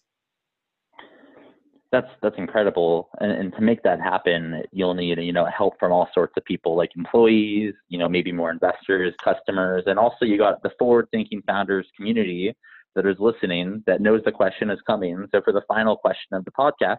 that's 1.95 2.11
that's 2.23 2.37
incredible. 2.39 3.09
And, 3.21 3.31
and, 3.31 3.53
to 3.55 3.61
make 3.61 3.83
that 3.85 4.01
happen 4.01 4.63
you'll 4.73 4.95
need 4.95 5.19
you 5.19 5.33
know 5.33 5.47
help 5.47 5.75
from 5.79 5.93
all 5.93 6.09
sorts 6.13 6.35
of 6.37 6.45
people 6.45 6.77
like 6.77 6.91
employees 6.97 7.73
you 7.89 7.99
know 7.99 8.09
maybe 8.09 8.33
more 8.33 8.51
investors 8.51 9.15
customers 9.23 9.85
and 9.87 9.99
also 9.99 10.25
you 10.25 10.37
got 10.37 10.63
the 10.63 10.71
forward 10.79 11.07
thinking 11.13 11.41
founders 11.47 11.87
community 11.97 12.53
that 12.97 13.07
is 13.07 13.17
listening 13.21 13.83
that 13.87 14.01
knows 14.01 14.23
the 14.25 14.33
question 14.33 14.71
is 14.71 14.79
coming. 14.87 15.27
So 15.33 15.41
for 15.43 15.53
the 15.53 15.63
final 15.69 15.97
question 15.97 16.33
of 16.33 16.45
the 16.45 16.51
podcast 16.51 16.99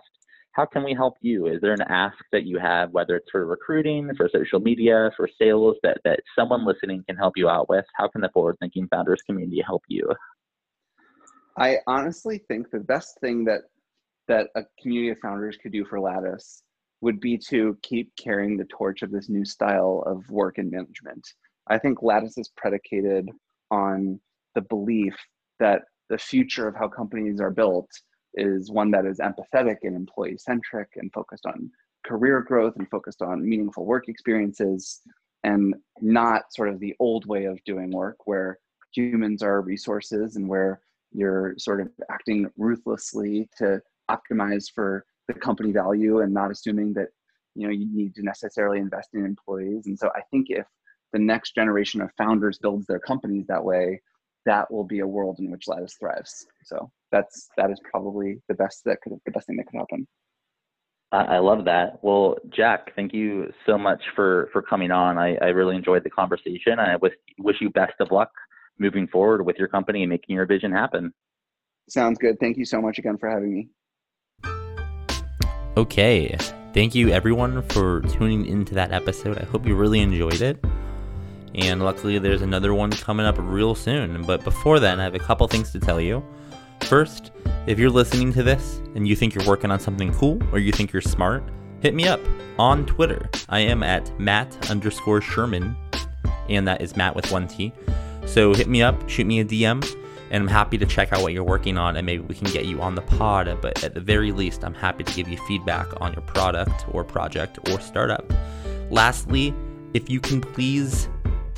how 0.53 0.65
can 0.65 0.85
we 0.85 0.93
help 0.93 1.15
you? 1.19 1.47
Is 1.47 1.59
there 1.59 1.73
an 1.73 1.81
ask 1.81 2.17
that 2.31 2.45
you 2.45 2.57
have 2.59 2.91
whether 2.91 3.17
it's 3.17 3.29
for 3.29 3.45
recruiting 3.45 4.09
for 4.15 4.29
social 4.33 4.61
media 4.61 5.11
for 5.17 5.27
sales 5.37 5.75
that 5.83 5.97
that 6.05 6.21
someone 6.37 6.65
listening 6.65 7.03
can 7.05 7.17
help 7.17 7.33
you 7.35 7.49
out 7.49 7.67
with? 7.67 7.83
How 7.95 8.07
can 8.07 8.21
the 8.21 8.29
forward 8.29 8.55
thinking 8.61 8.87
founders 8.87 9.21
community 9.25 9.61
help 9.65 9.83
you? 9.89 10.09
I 11.57 11.79
honestly 11.87 12.37
think 12.47 12.71
the 12.71 12.79
best 12.79 13.17
thing 13.19 13.43
that 13.45 13.63
that 14.27 14.47
a 14.55 14.63
community 14.81 15.09
of 15.09 15.19
founders 15.19 15.57
could 15.57 15.71
do 15.71 15.85
for 15.85 15.99
Lattice 15.99 16.63
would 17.01 17.19
be 17.19 17.37
to 17.37 17.77
keep 17.83 18.11
carrying 18.17 18.57
the 18.57 18.65
torch 18.65 19.01
of 19.01 19.11
this 19.11 19.29
new 19.29 19.45
style 19.45 20.03
of 20.05 20.27
work 20.29 20.57
and 20.57 20.71
management. 20.71 21.25
I 21.67 21.77
think 21.77 22.01
Lattice 22.01 22.37
is 22.37 22.51
predicated 22.55 23.29
on 23.71 24.19
the 24.55 24.61
belief 24.61 25.15
that 25.59 25.83
the 26.09 26.17
future 26.17 26.67
of 26.67 26.75
how 26.75 26.87
companies 26.87 27.39
are 27.39 27.51
built 27.51 27.89
is 28.35 28.71
one 28.71 28.91
that 28.91 29.05
is 29.05 29.19
empathetic 29.19 29.77
and 29.83 29.95
employee 29.95 30.37
centric 30.37 30.89
and 30.95 31.11
focused 31.13 31.45
on 31.45 31.71
career 32.05 32.41
growth 32.41 32.75
and 32.77 32.89
focused 32.89 33.21
on 33.21 33.47
meaningful 33.47 33.85
work 33.85 34.07
experiences 34.07 35.01
and 35.43 35.75
not 36.01 36.43
sort 36.51 36.69
of 36.69 36.79
the 36.79 36.95
old 36.99 37.25
way 37.25 37.45
of 37.45 37.63
doing 37.65 37.91
work 37.91 38.17
where 38.25 38.59
humans 38.93 39.41
are 39.41 39.61
resources 39.61 40.35
and 40.35 40.47
where 40.47 40.81
you're 41.11 41.55
sort 41.57 41.81
of 41.81 41.89
acting 42.11 42.49
ruthlessly 42.57 43.49
to 43.57 43.81
optimize 44.09 44.65
for 44.73 45.05
the 45.27 45.33
company 45.33 45.71
value 45.71 46.21
and 46.21 46.33
not 46.33 46.51
assuming 46.51 46.93
that 46.93 47.07
you 47.55 47.65
know 47.65 47.73
you 47.73 47.87
need 47.91 48.13
to 48.15 48.23
necessarily 48.23 48.79
invest 48.79 49.09
in 49.13 49.25
employees 49.25 49.87
and 49.87 49.97
so 49.97 50.09
i 50.15 50.21
think 50.31 50.47
if 50.49 50.65
the 51.13 51.19
next 51.19 51.55
generation 51.55 52.01
of 52.01 52.09
founders 52.17 52.59
builds 52.59 52.85
their 52.87 52.99
companies 52.99 53.45
that 53.47 53.63
way 53.63 53.99
that 54.45 54.69
will 54.71 54.83
be 54.83 54.99
a 54.99 55.07
world 55.07 55.37
in 55.39 55.49
which 55.49 55.67
lattice 55.67 55.95
thrives 55.99 56.45
so 56.63 56.91
that's 57.11 57.49
that 57.57 57.71
is 57.71 57.79
probably 57.89 58.41
the 58.49 58.55
best 58.55 58.81
that 58.85 59.01
could 59.01 59.13
the 59.25 59.31
best 59.31 59.47
thing 59.47 59.57
that 59.57 59.65
could 59.67 59.77
happen 59.77 60.07
I 61.11 61.37
love 61.37 61.63
that. 61.63 61.99
Well, 62.01 62.35
Jack, 62.49 62.93
thank 62.95 63.13
you 63.13 63.49
so 63.65 63.77
much 63.77 64.01
for 64.15 64.49
for 64.51 64.61
coming 64.61 64.91
on. 64.91 65.17
I, 65.17 65.35
I 65.35 65.49
really 65.49 65.77
enjoyed 65.77 66.03
the 66.03 66.09
conversation. 66.09 66.77
I 66.77 66.97
wish 66.97 67.13
wish 67.37 67.55
you 67.61 67.69
best 67.69 67.93
of 68.01 68.11
luck 68.11 68.31
moving 68.79 69.07
forward 69.07 69.45
with 69.45 69.55
your 69.57 69.67
company 69.67 70.03
and 70.03 70.09
making 70.09 70.35
your 70.35 70.45
vision 70.45 70.71
happen. 70.71 71.13
Sounds 71.89 72.17
good. 72.17 72.39
Thank 72.39 72.57
you 72.57 72.65
so 72.65 72.81
much 72.81 72.97
again 72.99 73.17
for 73.17 73.29
having 73.29 73.53
me. 73.53 73.69
Okay, 75.77 76.33
thank 76.73 76.95
you 76.95 77.09
everyone 77.09 77.61
for 77.61 77.99
tuning 78.03 78.45
into 78.45 78.73
that 78.75 78.93
episode. 78.93 79.37
I 79.37 79.43
hope 79.43 79.67
you 79.67 79.75
really 79.75 79.99
enjoyed 79.99 80.41
it. 80.41 80.57
And 81.53 81.83
luckily, 81.83 82.17
there's 82.17 82.41
another 82.41 82.73
one 82.73 82.91
coming 82.91 83.25
up 83.25 83.35
real 83.37 83.75
soon. 83.75 84.23
But 84.23 84.45
before 84.45 84.79
then, 84.79 85.01
I 85.01 85.03
have 85.03 85.15
a 85.15 85.19
couple 85.19 85.45
things 85.49 85.73
to 85.73 85.81
tell 85.81 85.99
you. 85.99 86.23
First, 86.83 87.31
if 87.67 87.77
you're 87.77 87.89
listening 87.89 88.31
to 88.33 88.41
this 88.43 88.79
and 88.95 89.05
you 89.05 89.17
think 89.17 89.35
you're 89.35 89.45
working 89.45 89.69
on 89.69 89.81
something 89.81 90.13
cool 90.13 90.41
or 90.53 90.59
you 90.59 90.71
think 90.71 90.93
you're 90.93 91.01
smart, 91.01 91.43
hit 91.81 91.93
me 91.93 92.07
up 92.07 92.21
on 92.57 92.85
Twitter. 92.85 93.29
I 93.49 93.59
am 93.59 93.83
at 93.83 94.17
Matt 94.17 94.71
underscore 94.71 95.19
Sherman, 95.19 95.75
and 96.47 96.65
that 96.69 96.79
is 96.79 96.95
Matt 96.95 97.17
with 97.17 97.29
one 97.33 97.49
T. 97.49 97.73
So 98.25 98.53
hit 98.53 98.69
me 98.69 98.81
up, 98.81 99.09
shoot 99.09 99.27
me 99.27 99.41
a 99.41 99.45
DM 99.45 99.83
and 100.35 100.43
I'm 100.43 100.49
happy 100.49 100.77
to 100.77 100.85
check 100.85 101.13
out 101.13 101.21
what 101.21 101.31
you're 101.31 101.45
working 101.45 101.77
on 101.77 101.95
and 101.95 102.05
maybe 102.05 102.21
we 102.21 102.35
can 102.35 102.51
get 102.51 102.65
you 102.65 102.81
on 102.81 102.93
the 102.93 103.01
pod. 103.01 103.57
But 103.61 103.81
at 103.85 103.93
the 103.93 104.01
very 104.01 104.33
least, 104.33 104.65
I'm 104.65 104.73
happy 104.73 105.05
to 105.05 105.13
give 105.13 105.29
you 105.29 105.37
feedback 105.47 105.87
on 106.01 106.11
your 106.11 106.23
product 106.23 106.85
or 106.91 107.05
project 107.05 107.57
or 107.69 107.79
startup. 107.79 108.33
Lastly, 108.89 109.53
if 109.93 110.09
you 110.09 110.19
can 110.19 110.41
please 110.41 111.07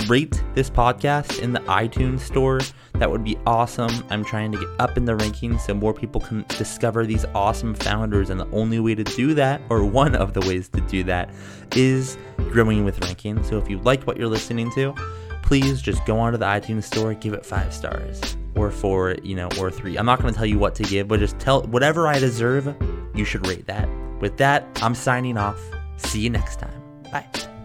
rate 0.06 0.44
this 0.54 0.70
podcast 0.70 1.40
in 1.40 1.54
the 1.54 1.60
iTunes 1.62 2.20
store, 2.20 2.60
that 2.94 3.10
would 3.10 3.24
be 3.24 3.36
awesome. 3.48 4.06
I'm 4.12 4.24
trying 4.24 4.52
to 4.52 4.60
get 4.60 4.68
up 4.78 4.96
in 4.96 5.06
the 5.06 5.14
rankings 5.14 5.62
so 5.62 5.74
more 5.74 5.94
people 5.96 6.22
can 6.22 6.46
discover 6.50 7.04
these 7.08 7.26
awesome 7.34 7.74
founders. 7.74 8.30
And 8.30 8.40
the 8.40 8.50
only 8.52 8.80
way 8.80 8.94
to 8.94 9.04
do 9.04 9.34
that, 9.34 9.60
or 9.72 9.84
one 9.86 10.14
of 10.14 10.36
the 10.36 10.42
ways 10.42 10.70
to 10.70 10.82
do 10.82 11.04
that, 11.06 11.32
is 11.76 12.16
growing 12.52 12.86
with 12.86 13.00
rankings. 13.00 13.50
So 13.50 13.58
if 13.58 13.72
you 13.72 13.80
like 13.80 14.06
what 14.06 14.18
you're 14.18 14.28
listening 14.28 14.72
to, 14.74 14.94
please 15.42 15.82
just 15.82 16.06
go 16.06 16.20
onto 16.20 16.38
the 16.38 16.46
iTunes 16.46 16.84
store, 16.84 17.16
give 17.16 17.34
it 17.34 17.44
five 17.44 17.74
stars 17.74 18.37
or 18.58 18.72
four, 18.72 19.16
you 19.24 19.36
know, 19.36 19.50
or 19.60 19.72
three. 19.72 19.98
I'm 19.98 20.06
not 20.06 20.22
going 20.22 20.34
to 20.34 20.38
tell 20.38 20.46
you 20.46 20.60
what 20.60 20.76
to 20.76 20.84
give, 20.84 21.08
but 21.08 21.20
just 21.20 21.40
tell 21.40 21.64
whatever 21.64 22.08
I 22.08 22.20
deserve, 22.20 22.76
you 23.14 23.26
should 23.26 23.46
rate 23.48 23.68
that. 23.68 23.88
With 24.20 24.38
that, 24.38 24.68
I'm 24.82 24.96
signing 24.96 25.38
off. 25.38 25.60
See 25.98 26.20
you 26.22 26.30
next 26.30 26.60
time. 26.60 26.82
Bye. 27.12 27.57